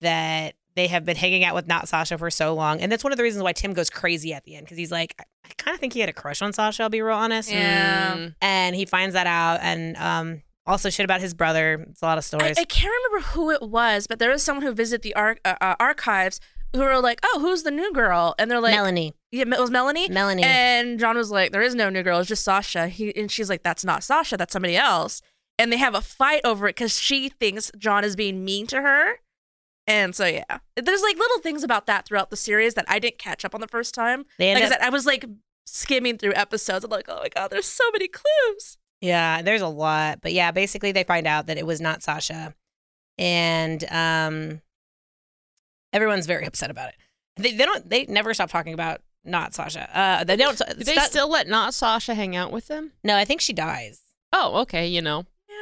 [0.00, 3.12] that they have been hanging out with not Sasha for so long, and that's one
[3.12, 5.50] of the reasons why Tim goes crazy at the end because he's like, I, I
[5.58, 6.82] kind of think he had a crush on Sasha.
[6.84, 8.16] I'll be real honest Yeah.
[8.16, 8.34] Mm.
[8.40, 12.16] and he finds that out and um also shit about his brother it's a lot
[12.18, 15.14] of stories I can't remember who it was, but there was someone who visited the
[15.14, 16.40] arch- uh, uh, archives
[16.72, 19.70] who were like, "Oh, who's the new girl?" And they're like, melanie "Yeah, it was
[19.70, 22.20] Melanie." melanie And John was like, "There is no new girl.
[22.20, 24.36] It's just Sasha." He and she's like, "That's not Sasha.
[24.36, 25.20] That's somebody else."
[25.58, 28.80] And they have a fight over it because she thinks John is being mean to
[28.82, 29.20] her.
[29.86, 33.18] And so yeah, there's like little things about that throughout the series that I didn't
[33.18, 34.24] catch up on the first time.
[34.38, 35.24] they Like I said, I was like
[35.66, 36.84] skimming through episodes.
[36.84, 38.78] I'm like, oh my god, there's so many clues.
[39.00, 42.54] yeah there's a lot but yeah basically they find out that it was not sasha
[43.18, 44.60] and um
[45.92, 46.94] everyone's very upset about it
[47.36, 50.94] they, they don't they never stop talking about not sasha uh they don't Do they
[50.96, 52.92] stu- still let not Sasha hang out with them?
[53.04, 54.00] no i think she dies
[54.34, 54.86] Oh, okay.
[54.88, 55.54] You know, Yeah.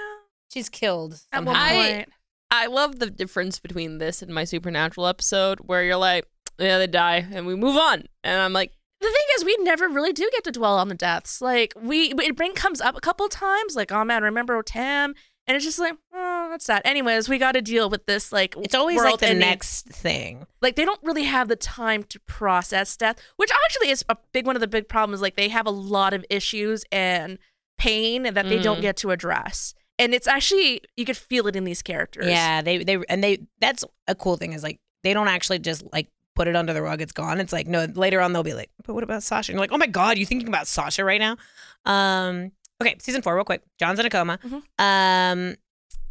[0.53, 1.53] she's killed At somehow.
[1.53, 2.09] one I- point.
[2.53, 6.25] I love the difference between this and my Supernatural episode, where you're like,
[6.57, 9.89] yeah, they die, and we move on, and I'm like, the thing is, we never
[9.89, 11.41] really do get to dwell on the deaths.
[11.43, 13.75] Like we, it bring comes up a couple times.
[13.75, 15.15] Like, oh man, remember Tam?
[15.49, 16.83] And it's just like, oh, that's sad.
[16.85, 18.33] Anyways, we got to deal with this.
[18.33, 22.03] Like, it's always like the world-ending- next thing Like, they don't really have the time
[22.05, 25.23] to process death, which actually is a big one of the big problems.
[25.23, 27.39] Like, they have a lot of issues and
[27.79, 28.83] pain that they don't Mhm.
[28.83, 29.75] get to address.
[29.99, 32.27] And it's actually you could feel it in these characters.
[32.27, 35.85] Yeah, they they and they that's a cool thing is like they don't actually just
[35.93, 37.01] like put it under the rug.
[37.03, 37.39] It's gone.
[37.41, 37.85] It's like no.
[37.95, 39.53] Later on, they'll be like, but what about Sasha?
[39.53, 41.37] And you're like, oh my god, you thinking about Sasha right now?
[41.85, 42.53] Um.
[42.83, 43.63] Okay, season four, real quick.
[43.79, 44.39] John's in a coma.
[44.43, 44.63] Mhm.
[44.79, 45.57] Um.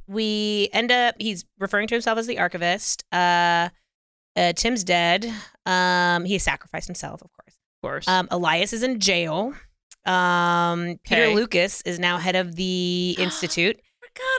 [0.09, 1.15] We end up.
[1.19, 3.03] He's referring to himself as the archivist.
[3.11, 3.69] Uh.
[4.35, 5.31] uh Tim's dead.
[5.65, 6.25] Um.
[6.25, 7.57] He sacrificed himself, of course.
[7.57, 8.07] of course.
[8.07, 8.27] Um.
[8.31, 9.53] Elias is in jail.
[10.05, 10.99] Um.
[11.03, 11.35] Peter Okay.
[11.35, 13.79] Lukas is now head of the institute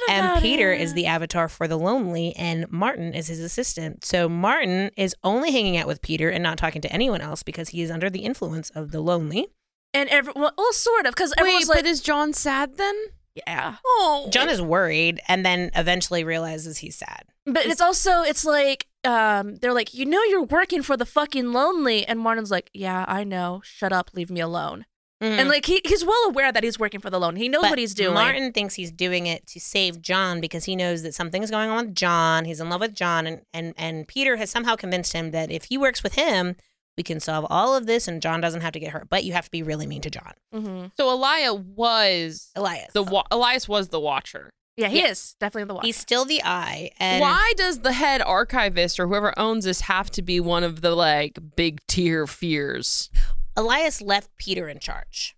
[0.09, 4.05] and about Peter is the avatar for the lonely, and Martin is his assistant.
[4.05, 7.71] So Martin is only hanging out with Peter and not talking to anyone else because
[7.71, 9.49] he is under the influence of the lonely.
[9.95, 12.97] and every well, well sort of because Wait, everyone's like, but is John sad then?
[13.35, 13.77] Yeah.
[13.87, 17.25] Oh, John is worried and then eventually realizes he's sad.
[17.47, 21.53] But it's also it's like um they're like you know you're working for the fucking
[21.53, 24.85] lonely and Martin's like yeah I know shut up leave me alone
[25.23, 27.65] and like he, he's well aware that he's working for the lonely he knows Mm-hmm.
[27.67, 31.03] But what he's doing Martin thinks he's doing it to save John because he knows
[31.03, 32.47] that something's going on with John.
[32.47, 35.65] He's in love with John, and and and Peter has somehow convinced him that if
[35.65, 36.57] he works with him,
[37.01, 39.09] We can solve all of this, and John doesn't have to get hurt.
[39.09, 40.87] But you have to be really mean to John, Mm-hmm.
[40.99, 42.93] So Elia was Elias.
[42.93, 44.51] the wa- Elias was the watcher.
[44.77, 45.11] Yeah, he Yes.
[45.11, 45.85] is definitely the one.
[45.87, 50.11] He's still the eye, and Why does the head archivist or whoever owns this have
[50.11, 53.09] to be one of the like big tier fears?
[53.57, 55.35] Elias left Peter in charge.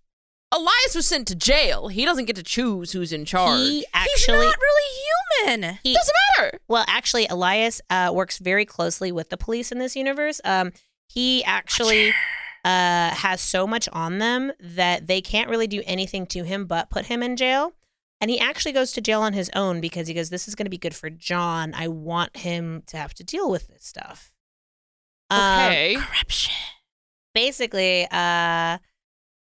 [0.51, 1.87] Elias was sent to jail.
[1.87, 3.57] He doesn't get to choose who's in charge.
[3.59, 5.79] He He's actually not really human.
[5.81, 6.59] he, doesn't matter.
[6.67, 10.41] Well, actually, Elias uh, works very closely with the police in this universe.
[10.43, 10.71] Um,
[11.13, 12.09] he actually
[12.65, 16.89] uh, has so much on them that they can't really do anything to him but
[16.89, 17.73] put him in jail.
[18.21, 20.65] And he actually goes to jail on his own because he goes, This is going
[20.65, 21.73] to be good for John.
[21.73, 24.31] I want him to have to deal with this stuff.
[25.29, 25.95] Um, Okay.
[25.95, 26.53] Corruption.
[27.33, 28.77] basically, uh,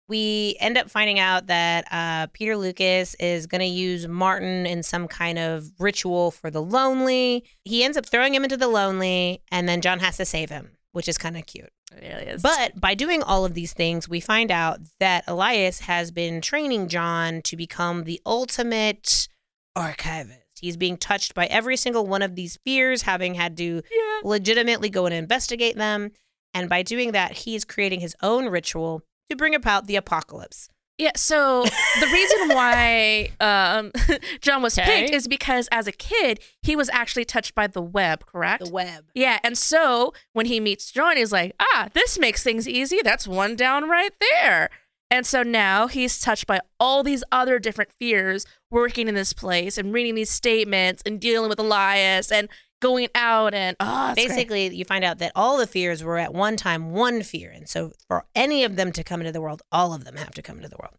[0.08, 4.84] we end up finding out that uh, Peter Lukas is going to use Martin in
[4.84, 7.44] some kind of ritual for the lonely.
[7.66, 10.77] He ends up throwing him into the lonely, and then John has to save him,
[10.98, 11.70] which is kind of cute.
[11.96, 12.42] It really is.
[12.42, 16.88] But by doing all of these things, we find out that Elias has been training
[16.90, 19.28] John to become the ultimate
[19.76, 20.42] archivist.
[20.60, 24.20] He's being touched by every single one of these fears, having had to yeah.
[24.24, 26.10] legitimately go and investigate them.
[26.52, 30.70] And by doing that, he's creating his own ritual to bring about the apocalypse.
[30.98, 33.92] Yeah, so the reason why um,
[34.42, 35.02] John was Okay.
[35.04, 38.66] picked is because as a kid, he was actually touched by the web, correct?
[38.66, 39.06] The web.
[39.14, 43.02] Yeah, and so when he meets John, he's like, ah, this makes things easy.
[43.04, 44.70] That's one down right there.
[45.10, 49.78] And so now he's touched by all these other different fears working in this place
[49.78, 52.50] and reading these statements and dealing with Elias and
[52.82, 54.30] going out and ah, oh, it's great.
[54.30, 57.52] Basically, you find out that all the fears were at one time one fear.
[57.52, 60.32] And so for any of them to come into the world, all of them have
[60.32, 60.96] to come into the world.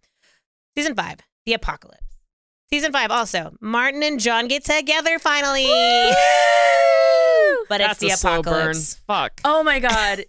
[0.76, 2.02] Season five, the apocalypse.
[2.70, 5.66] Season five, also, Martin and John get together finally.
[7.68, 8.52] But it's That's the a slow burn.
[8.54, 8.94] apocalypse.
[9.06, 9.40] Fuck.
[9.44, 10.24] Oh my god.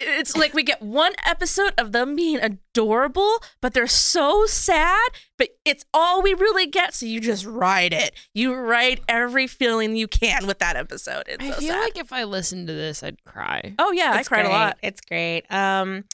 [0.00, 5.48] It's like we get one episode of them being adorable, but they're so sad, but
[5.64, 6.94] it's all we really get.
[6.94, 8.12] So you just ride it.
[8.32, 11.24] You ride every feeling you can with that episode.
[11.26, 11.80] It's I so feel sad.
[11.80, 13.74] like if I listened to this, I'd cry.
[13.78, 14.52] oh yeah, I cried great.
[14.52, 14.78] a lot.
[14.82, 15.50] It's great.
[15.52, 16.04] Um,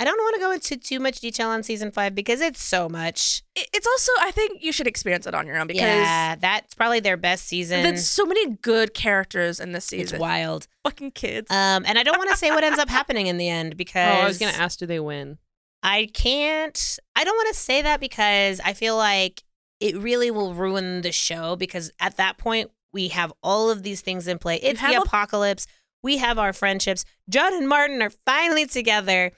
[0.00, 2.88] I don't want to go into too much detail on season five because it's so
[2.88, 3.42] much.
[3.54, 7.00] It's also I think you should experience it on your own because yeah, that's probably
[7.00, 7.82] their best season.
[7.82, 10.16] there's so many good characters in this season.
[10.16, 10.66] it's wild.
[10.84, 11.50] Fucking kids.
[11.50, 14.16] Um, and I don't want to say what ends up happening in the end because
[14.16, 15.36] Oh, I was gonna ask, do they win?
[15.82, 16.98] I can't.
[17.14, 19.42] I don't want to say that because I feel like
[19.80, 24.00] it really will ruin the show because at that point we have all of these
[24.00, 24.56] things in play.
[24.56, 25.66] It's the have a- apocalypse.
[26.02, 27.04] We have our friendships.
[27.28, 29.32] John and Martin are finally together,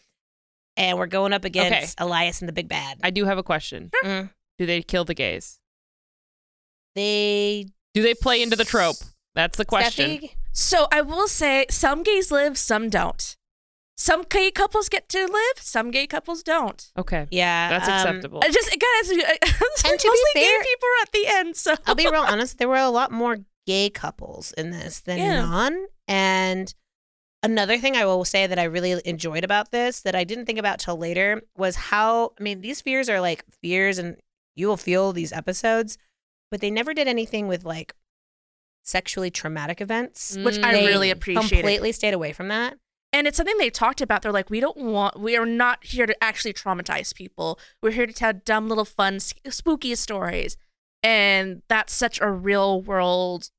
[0.77, 2.99] and we're going up against Elias and the Big Bad.
[3.03, 3.91] I do have a question.
[4.05, 4.31] Mm.
[4.59, 5.61] Do they kill the gays?
[6.95, 8.97] They Do they play into the trope?
[9.35, 10.19] That's the question.
[10.19, 10.31] Steffi?
[10.53, 13.37] so I will say some gays live, some don't.
[13.97, 16.91] Some gay couples get to live, some gay couples don't.
[16.99, 17.27] Okay.
[17.31, 18.41] Yeah, That's um, acceptable.
[18.43, 21.57] I just guys, And to be mostly gay fair- people are at the end.
[21.57, 22.59] So I'll be real honest.
[22.59, 25.43] There were a lot more gay couples in this than Yeah.
[25.43, 25.87] non.
[26.09, 26.75] And
[27.43, 30.59] another thing I will say that I really enjoyed about this that I didn't think
[30.59, 34.17] about till later was how I mean these fears are like fears, and
[34.55, 35.99] you will feel these episodes,
[36.51, 37.95] but they never did anything with like
[38.83, 40.37] sexually traumatic events.
[40.37, 40.73] which I mm.
[40.73, 41.49] They really appreciate.
[41.49, 42.79] Completely stayed away from that.
[43.13, 44.23] And it's something they talked about.
[44.23, 47.59] They're like, we don't want, we are not here to actually traumatize people.
[47.83, 50.57] We're here to tell dumb little fun, s- spooky stories.
[51.03, 53.51] And that's such a real world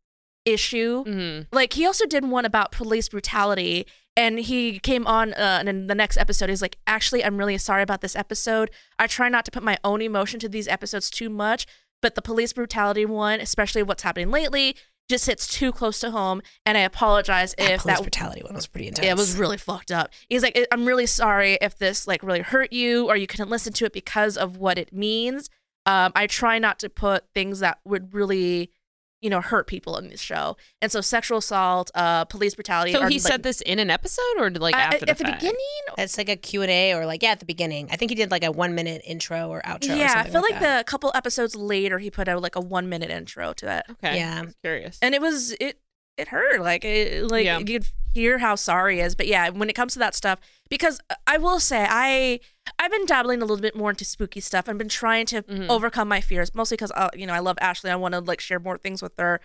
[0.46, 1.04] issue.
[1.06, 1.48] Mhm.
[1.52, 3.86] Like, he also did one about police brutality.
[4.16, 6.50] And he came on uh, and in the next episode.
[6.50, 8.70] He's like, actually, I'm really sorry about this episode.
[9.00, 11.66] I try not to put my own emotion to these episodes too much.
[12.00, 14.76] But the police brutality one, especially what's happening lately,
[15.10, 16.44] just hits too close to home.
[16.64, 19.04] And I apologize That if police that brutality one was pretty intense.
[19.06, 20.12] Yeah, it was really fucked up.
[20.30, 23.74] He's like, I'm really sorry if this like really hurt you or you couldn't listen
[23.74, 25.50] to it because of what it means.
[25.88, 28.70] Um, I try not to put things that would really,
[29.24, 30.58] you know, hurt people in this show.
[30.82, 32.92] And so sexual assault, uh, police brutality.
[32.92, 35.18] So are, he like, said this in an episode or like after at, the at
[35.18, 35.58] the beginning.
[35.98, 37.88] It's like a Q&A or like, yeah, at the beginning.
[37.90, 39.94] I think he did like a one minute intro or outro.
[39.94, 40.80] or yeah, I feel like, that.
[40.80, 44.18] the couple episodes later he put out like a one minute intro to that, Okay.
[44.18, 44.40] Yeah.
[44.42, 45.00] I was curious.
[45.02, 45.80] and it was it
[46.18, 47.58] it hurt like it, like Yeah.
[47.60, 50.40] you could hear how sorry he is but yeah when it comes to that stuff
[50.70, 52.40] because i will say i
[52.78, 55.68] i've been dabbling a little bit more into spooky stuff i've been trying to Mhm.
[55.70, 58.40] overcome my fears mostly because uh, you know i love ashley i want to like
[58.40, 59.40] share more things with her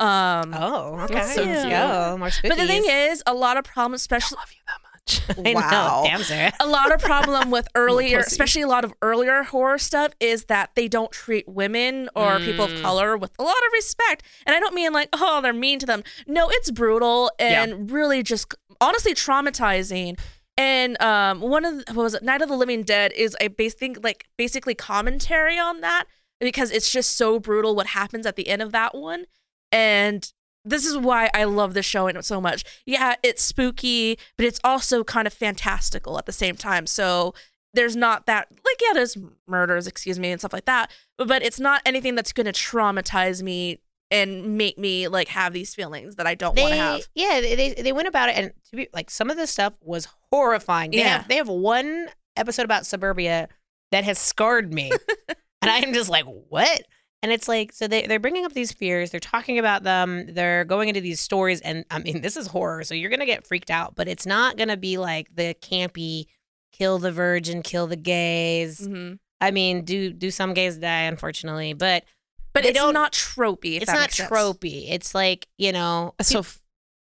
[0.00, 1.14] um Oh, okay.
[1.14, 2.48] That's so Let's More spookies.
[2.48, 5.20] but the thing is a lot of problems especially love you that much.
[5.38, 5.60] I know.
[5.60, 6.52] wow Damn, Sarah.
[6.60, 10.70] a lot of problem with earlier, especially a lot of earlier horror stuff, is that
[10.74, 12.82] they don't treat women or people of Mm.
[12.82, 14.22] color with a lot of respect.
[14.46, 16.02] And I don't mean like, oh, they're mean to them.
[16.26, 20.18] No, it's brutal and really just honestly traumatizing.
[20.56, 22.22] And um, one of the, what was it?
[22.22, 26.04] Night of the Living Dead is a basic like basically commentary on that
[26.40, 29.24] because it's just so brutal what happens at the end of that one.
[29.72, 30.32] And
[30.64, 32.64] this is why I love this show and so much.
[32.86, 36.86] Yeah, it's spooky, but it's also kind of fantastical at the same time.
[36.86, 37.34] So
[37.74, 39.16] there's not that like yeah, there's
[39.48, 40.90] murders, excuse me, and stuff like that.
[41.18, 45.52] But but it's not anything that's going to traumatize me and make me like have
[45.52, 47.08] these feelings that I don't want to have.
[47.14, 50.06] yeah, they, they went about it, and to be like some of the stuff was
[50.30, 50.90] horrifying.
[50.92, 51.18] They Yeah.
[51.18, 53.48] have they have one episode about suburbia
[53.90, 54.92] that has scarred me,
[55.28, 56.82] and I'm just like, what?
[57.24, 60.66] And it's like, so they they're bringing up these fears, they're talking about them, they're
[60.66, 63.70] going into these stories, and I mean, this is horror, so you're gonna get freaked
[63.70, 66.26] out, but it's not gonna be like the campy,
[66.70, 68.84] kill the virgin, kill the gays.
[68.84, 72.04] hmm I mean, do do some gays die, unfortunately, but
[72.52, 73.76] But it's not tropey.
[73.76, 74.90] if it's that not tropey.
[74.90, 76.44] It's like you know, so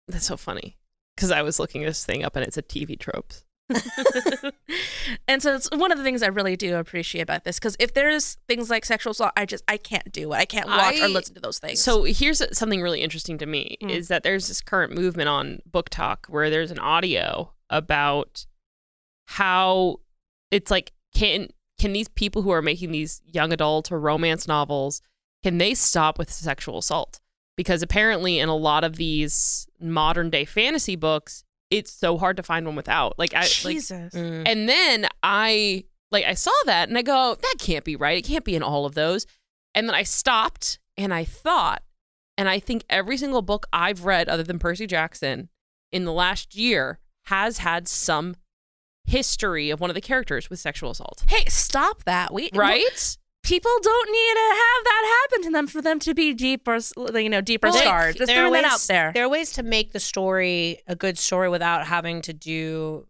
[0.07, 0.77] that's so funny
[1.17, 3.45] because I was looking this thing up and it's a TV tropes.
[5.29, 7.95] and so it's one of the things I really do appreciate about this because if
[7.95, 10.37] there's things like sexual assault, I just I can't do it.
[10.37, 11.81] I can't watch or listen to those things.
[11.81, 13.91] So here's something really interesting to me Mm.
[13.91, 18.47] is that there's this current movement on BookTok where there's an audio about
[19.27, 19.97] how
[20.51, 21.49] it's like can
[21.79, 25.01] can these people who are making these young adult or romance novels
[25.43, 27.19] can they stop with sexual assault?
[27.57, 32.43] Because apparently in a lot of these modern day fantasy books, it's so hard to
[32.43, 33.19] find one without.
[33.19, 34.15] Like I like Jesus.
[34.15, 34.43] mm.
[34.47, 38.19] and then I like I saw that and I go, that can't be right.
[38.19, 39.27] It can't be in all of those.
[39.75, 41.83] And then I stopped and I thought,
[42.37, 45.49] and I think every single book I've read other than Percy Jackson
[45.91, 48.37] in the last year has had some
[49.05, 51.25] history of one of the characters with sexual assault.
[51.29, 52.33] Hey, stop that.
[52.33, 53.17] We Right?
[53.53, 56.79] People don't need to have that happen to them for them to be deeper,
[57.19, 58.17] you know, deeper Well, scarred.
[58.17, 59.13] Just there are that ways- out there.
[59.13, 63.07] There are ways to make the story a good story without having to do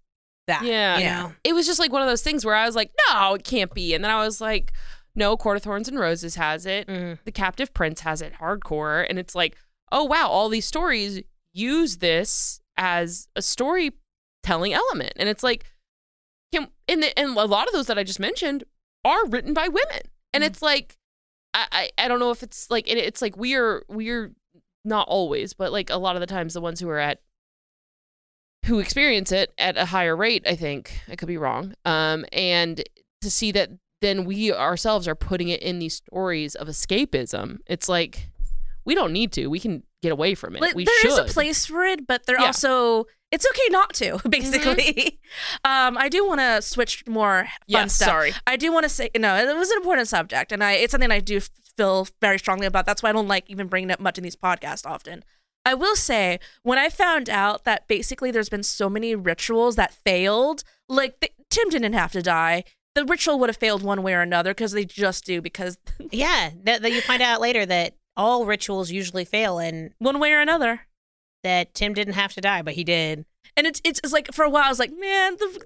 [0.48, 0.64] that.
[0.64, 0.98] Yeah.
[0.98, 1.22] you Yeah.
[1.22, 1.32] know?
[1.44, 3.72] It was just like one of those things where I was like, no, it can't
[3.72, 3.94] be.
[3.94, 4.72] And then I was like,
[5.14, 6.88] no, Court of Thorns and Roses has it.
[6.88, 7.18] Mhm.
[7.24, 9.06] The Captive Prince has it hardcore.
[9.08, 9.56] And it's like,
[9.92, 11.22] oh, wow, all these stories
[11.52, 15.12] use this as a storytelling element.
[15.16, 15.66] And it's like,
[16.52, 18.64] can, and, the, and a lot of those that I just mentioned
[19.04, 20.02] are written by women.
[20.34, 20.96] And it's like,
[21.54, 24.32] I, I, I don't know if it's like, it, it's like we're, we're
[24.84, 27.20] not always, but like a lot of the times the ones who are at,
[28.66, 31.00] who experience it at a higher rate, I think.
[31.08, 31.74] I could be wrong.
[31.84, 32.82] Um, and
[33.20, 33.70] to see that
[34.00, 37.58] then we ourselves are putting it in these stories of escapism.
[37.66, 38.28] It's like
[38.84, 39.46] we don't need to.
[39.48, 40.60] We can get away from it.
[40.62, 41.10] Like, we there should.
[41.12, 42.46] is a place for it, but there Yeah.
[42.46, 44.20] also it's okay not to.
[44.28, 45.18] Basically,
[45.64, 48.08] um, I do want to switch more fun Yes, stuff.
[48.08, 48.32] sorry.
[48.46, 49.36] I do want to say no.
[49.36, 51.40] It was an important subject, and I it's something I do
[51.76, 52.86] feel very strongly about.
[52.86, 55.24] That's why I don't like even bringing it up much in these podcasts often.
[55.64, 59.94] I will say when I found out that basically there's been so many rituals that
[59.94, 62.64] failed, like th- Tim didn't have to die.
[62.94, 65.78] The ritual would have failed one way or another because they just do because
[66.10, 66.50] Yeah.
[66.64, 70.40] That, that you find out later that all rituals usually fail in one way or
[70.40, 70.80] another.
[71.42, 73.24] That Tim didn't have to die, but he did.
[73.54, 75.64] And it's, it's it's like for a while I was like, man, the, the the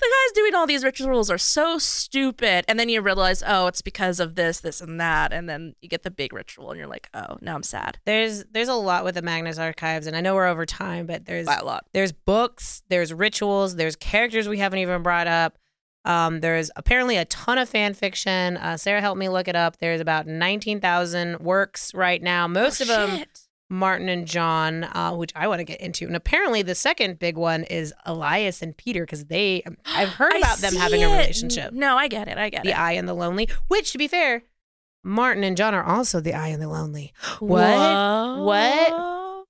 [0.00, 2.66] guys doing all these rituals are so stupid.
[2.68, 5.32] And then you realize, oh, it's because of this, this, and that.
[5.32, 7.98] And then you get the big ritual, and you're like, oh, now I'm sad.
[8.04, 11.24] There's there's a lot with the Magnus Archives, and I know we're over time, but
[11.24, 11.86] there's By a lot.
[11.94, 15.56] there's books, there's rituals, there's characters we haven't even brought up.
[16.04, 18.58] Um, there's apparently a ton of fan fiction.
[18.58, 19.78] Uh, Sarah helped me look it up.
[19.78, 22.46] There's about 19,000 works right now.
[22.46, 23.40] Most of them Shit.
[23.74, 26.06] Martin and John, uh, which I want to get into.
[26.06, 30.58] And apparently, the second big one is Elias and Peter because they, I've heard about
[30.58, 31.72] them see having a relationship.
[31.72, 32.38] No, I get it.
[32.38, 32.72] I get The it.
[32.74, 34.42] The eye and the Lonely, which, to be fair,
[35.02, 37.12] Martin and John are also the Eye and the Lonely.
[37.40, 37.60] What?
[37.76, 38.42] Whoa.
[38.44, 39.44] What?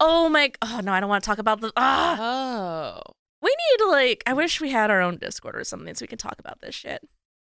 [0.00, 0.50] Oh my!
[0.62, 1.70] Oh no, I don't want to talk about the.
[1.76, 3.12] Ah, Oh.
[3.42, 4.22] we need like.
[4.26, 6.74] I wish we had our own Discord or something so we can talk about this
[6.74, 7.06] shit.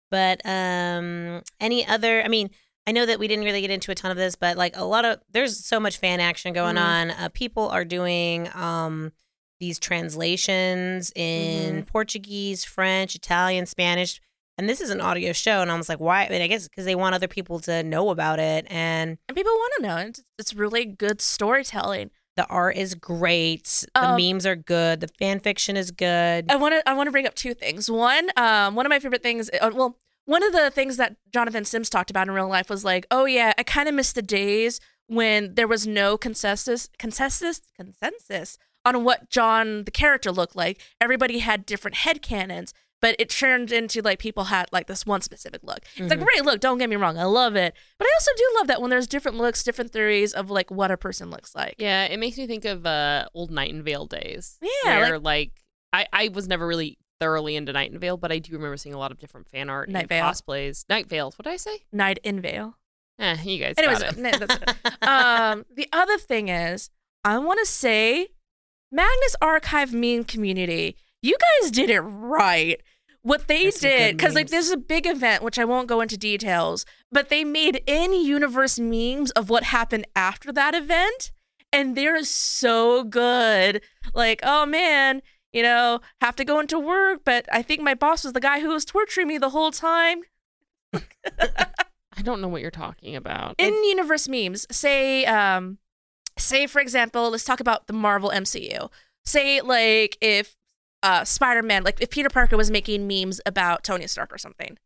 [0.10, 2.24] But um, any other?
[2.24, 2.50] I mean,
[2.88, 4.84] I know that we didn't really get into a ton of this, but like a
[4.86, 6.82] lot of there's so much fan action going Mhm.
[6.86, 7.12] on.
[7.12, 9.12] Uh, people are doing um
[9.60, 14.20] these translations in Portuguese, French, Italian, Spanish,
[14.58, 15.62] and this is an audio show.
[15.62, 16.26] And I was like, why?
[16.26, 19.36] I mean, I guess because they want other people to know about it, and And
[19.36, 19.98] people want to know.
[19.98, 22.12] It's, it's really good storytelling.
[22.38, 23.86] the art is great.
[23.96, 25.00] Um, the memes are good.
[25.00, 26.46] The fan fiction is good.
[26.52, 27.90] I want to I want to bring up two things.
[27.90, 29.50] One, um, one of my favorite things.
[29.62, 32.84] Uh, well, one of the things that Jonathan Sims talked about in real life was
[32.84, 37.62] like, oh yeah, I kind of miss the days when there was no consensus, consensus,
[37.76, 40.82] consensus on what John the character looked like.
[41.00, 45.22] Everybody had different head canons, but it turned into like people had like this one
[45.22, 45.80] specific look.
[45.96, 46.24] It's a Mhm.
[46.24, 46.60] great look.
[46.60, 47.76] Don't get me wrong, I love it.
[48.00, 50.90] But I also do love that when there's different looks, different theories of like what
[50.92, 51.76] a person looks like.
[51.78, 54.58] Yeah, it makes me think of uh, old Nightingale days.
[54.62, 55.52] Yeah, where like,
[55.94, 58.96] I I was never really thoroughly into Night and Vale, but I do remember seeing
[58.96, 60.26] a lot of different fan art Night and Vale.
[60.26, 60.86] cosplays.
[60.90, 61.32] Night Vale.
[61.36, 61.86] What did I say?
[61.92, 62.78] Night in Vale.
[63.20, 64.20] Eh, you guys Anyways, got it.
[64.20, 65.04] no, that's it.
[65.08, 66.90] um, the other thing is,
[67.24, 68.28] I want to say,
[68.92, 72.82] Magnus Archive meme community, you guys did it right.
[73.22, 74.52] What they There's some good did, because like memes.
[74.52, 79.32] there's a big event which I won't go into details, but they made in-universe memes
[79.32, 81.32] of what happened after that event,
[81.74, 83.82] and they're so good.
[84.14, 85.24] Like, oh man,
[85.56, 88.60] you know, have to go into work, but I think my boss was the guy
[88.60, 90.24] who was torturing me the whole time.
[90.94, 93.56] I don't know what you're talking about.
[93.58, 95.78] in universe memes say um
[96.38, 98.90] say for example let's talk about the marvel mcu
[99.26, 100.56] say like if
[101.04, 104.78] uh spider-man like if peter parker was making memes about tony stark or something.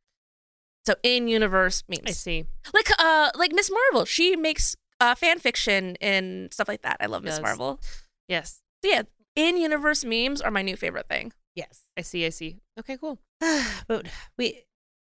[0.85, 2.03] So in universe memes.
[2.07, 2.45] I see.
[2.73, 6.97] like uh like miss marvel she makes uh fan fiction and stuff like that.
[6.99, 7.79] I love miss marvel.
[8.27, 9.03] Yes, so yeah
[9.39, 11.81] in universe memes are my new favorite thing Yes.
[11.97, 12.25] I see.
[12.25, 12.61] I see.
[12.79, 13.19] Okay, cool.
[13.87, 14.05] but
[14.37, 14.65] we it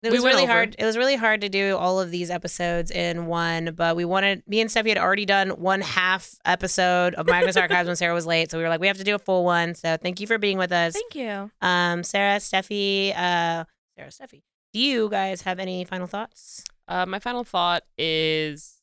[0.05, 0.53] We was went really over.
[0.53, 0.77] hard.
[0.79, 4.43] It was really hard to do all of these episodes in one, but we wanted
[4.47, 8.27] me and Steffi had already done one half episode of Magnus Archives when Sarah was
[8.27, 9.75] late, so we were like, we have to do a full one.
[9.75, 10.95] So thank you for being with us.
[10.95, 13.65] thank you Um, Sarah, Steffi, uh,
[13.99, 14.41] Sarah, Steffi.
[14.73, 16.65] Do you guys have any final thoughts?
[16.89, 18.81] Uh, my final thought is,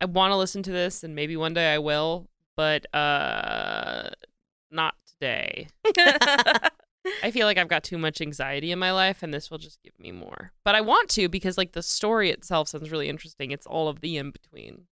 [0.00, 2.26] I want to listen to this, and maybe one day I will,
[2.56, 4.08] but uh,
[4.70, 5.68] not today.
[7.22, 9.82] I feel like I've got too much anxiety in my life, and this will just
[9.82, 10.52] give me more.
[10.64, 13.50] But I want to because, like, the story itself sounds really interesting.
[13.50, 14.86] It's all of the in between.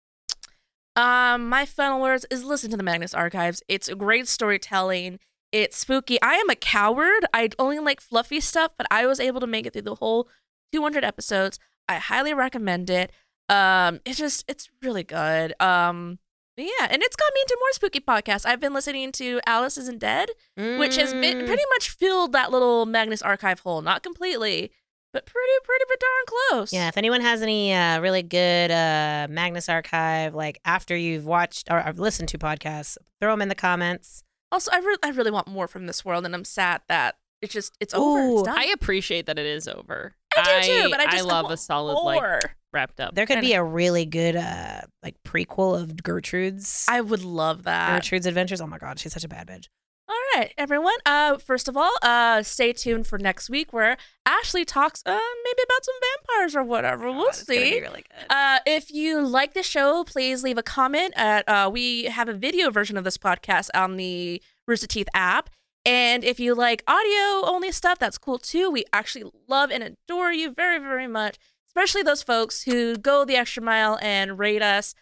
[0.95, 3.63] Um, my final words is listen to the Magnus Archives.
[3.69, 5.19] It's great storytelling.
[5.51, 6.21] It's spooky.
[6.21, 7.25] I am a coward.
[7.33, 10.29] I only like fluffy stuff, but I was able to make it through the whole
[10.73, 11.59] 200 episodes.
[11.89, 13.13] I highly recommend it.
[13.49, 15.55] Um, it's just it's really good.
[15.61, 16.19] Um,
[16.57, 18.45] yeah, and it's got me into more spooky podcasts.
[18.47, 21.47] I've been listening to Alice Isn't Dead, which has been Mm.
[21.47, 23.81] pretty much filled that little Magnus Archive hole.
[23.83, 24.71] Not completely,
[25.13, 26.73] but pretty, pretty, pretty darn close.
[26.73, 31.71] Yeah, if anyone has any uh, really good uh, Magnus Archive, like after you've watched
[31.71, 34.23] or, or listened to podcasts, throw them in the comments.
[34.51, 37.53] Also, I, re- I really want more from this world, and I'm sad that it's
[37.55, 38.21] just it's over.
[38.35, 38.59] It's done.
[38.59, 40.15] I appreciate that it is over.
[40.37, 42.41] I do too, but I just love want a solid like more.
[42.73, 43.15] Wrapped up.
[43.15, 47.95] There could be a really good uh, like prequel of Gertrude's I would love that.
[47.95, 48.61] Gertrude's Adventures.
[48.61, 49.69] Oh my god, she's such a bad bitch.
[50.09, 50.97] All right, everyone.
[51.07, 53.97] Uh, first of all, uh, stay tuned for next week where
[54.27, 57.05] Ashley talks uh maybe about some vampires or whatever.
[57.07, 57.81] We'll gonna be see.
[57.81, 58.27] really good.
[58.29, 61.15] Uh, if you like the show, please leave a comment.
[61.17, 65.51] At uh, we have a video version of this podcast on the Rooster Teeth app.
[65.85, 68.71] And if you like audio only stuff, that's cool too.
[68.71, 71.39] We actually love and adore you very, very much,
[71.75, 74.95] especially those folks who go the extra mile and rate us.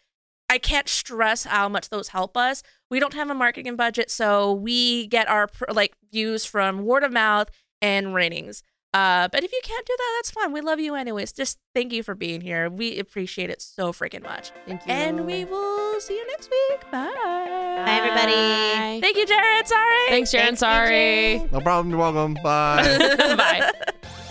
[0.49, 2.63] I can't stress how much those help us.
[2.91, 7.13] We don't have a marketing budget, so we get our like views from word of
[7.13, 7.51] mouth
[7.81, 8.63] and ratings.
[8.93, 10.53] Uh, but if you can't do that, that's fine.
[10.53, 11.33] We love you anyways.
[11.33, 12.69] Just thank you for being here.
[12.69, 14.51] We appreciate it so freaking much.
[14.67, 14.93] Thank you.
[14.93, 16.81] And we will see you next week.
[16.91, 17.07] Bye.
[17.15, 19.01] Bye, everybody.
[19.01, 19.69] Thank you, Jared.
[19.69, 20.09] Sorry.
[20.09, 20.59] Thanks, Jared.
[20.59, 21.39] Thanks, AJ.
[21.39, 21.49] Sorry.
[21.53, 21.91] No problem.
[21.91, 22.35] You're welcome.
[22.43, 22.97] Bye.
[23.37, 23.71] Bye.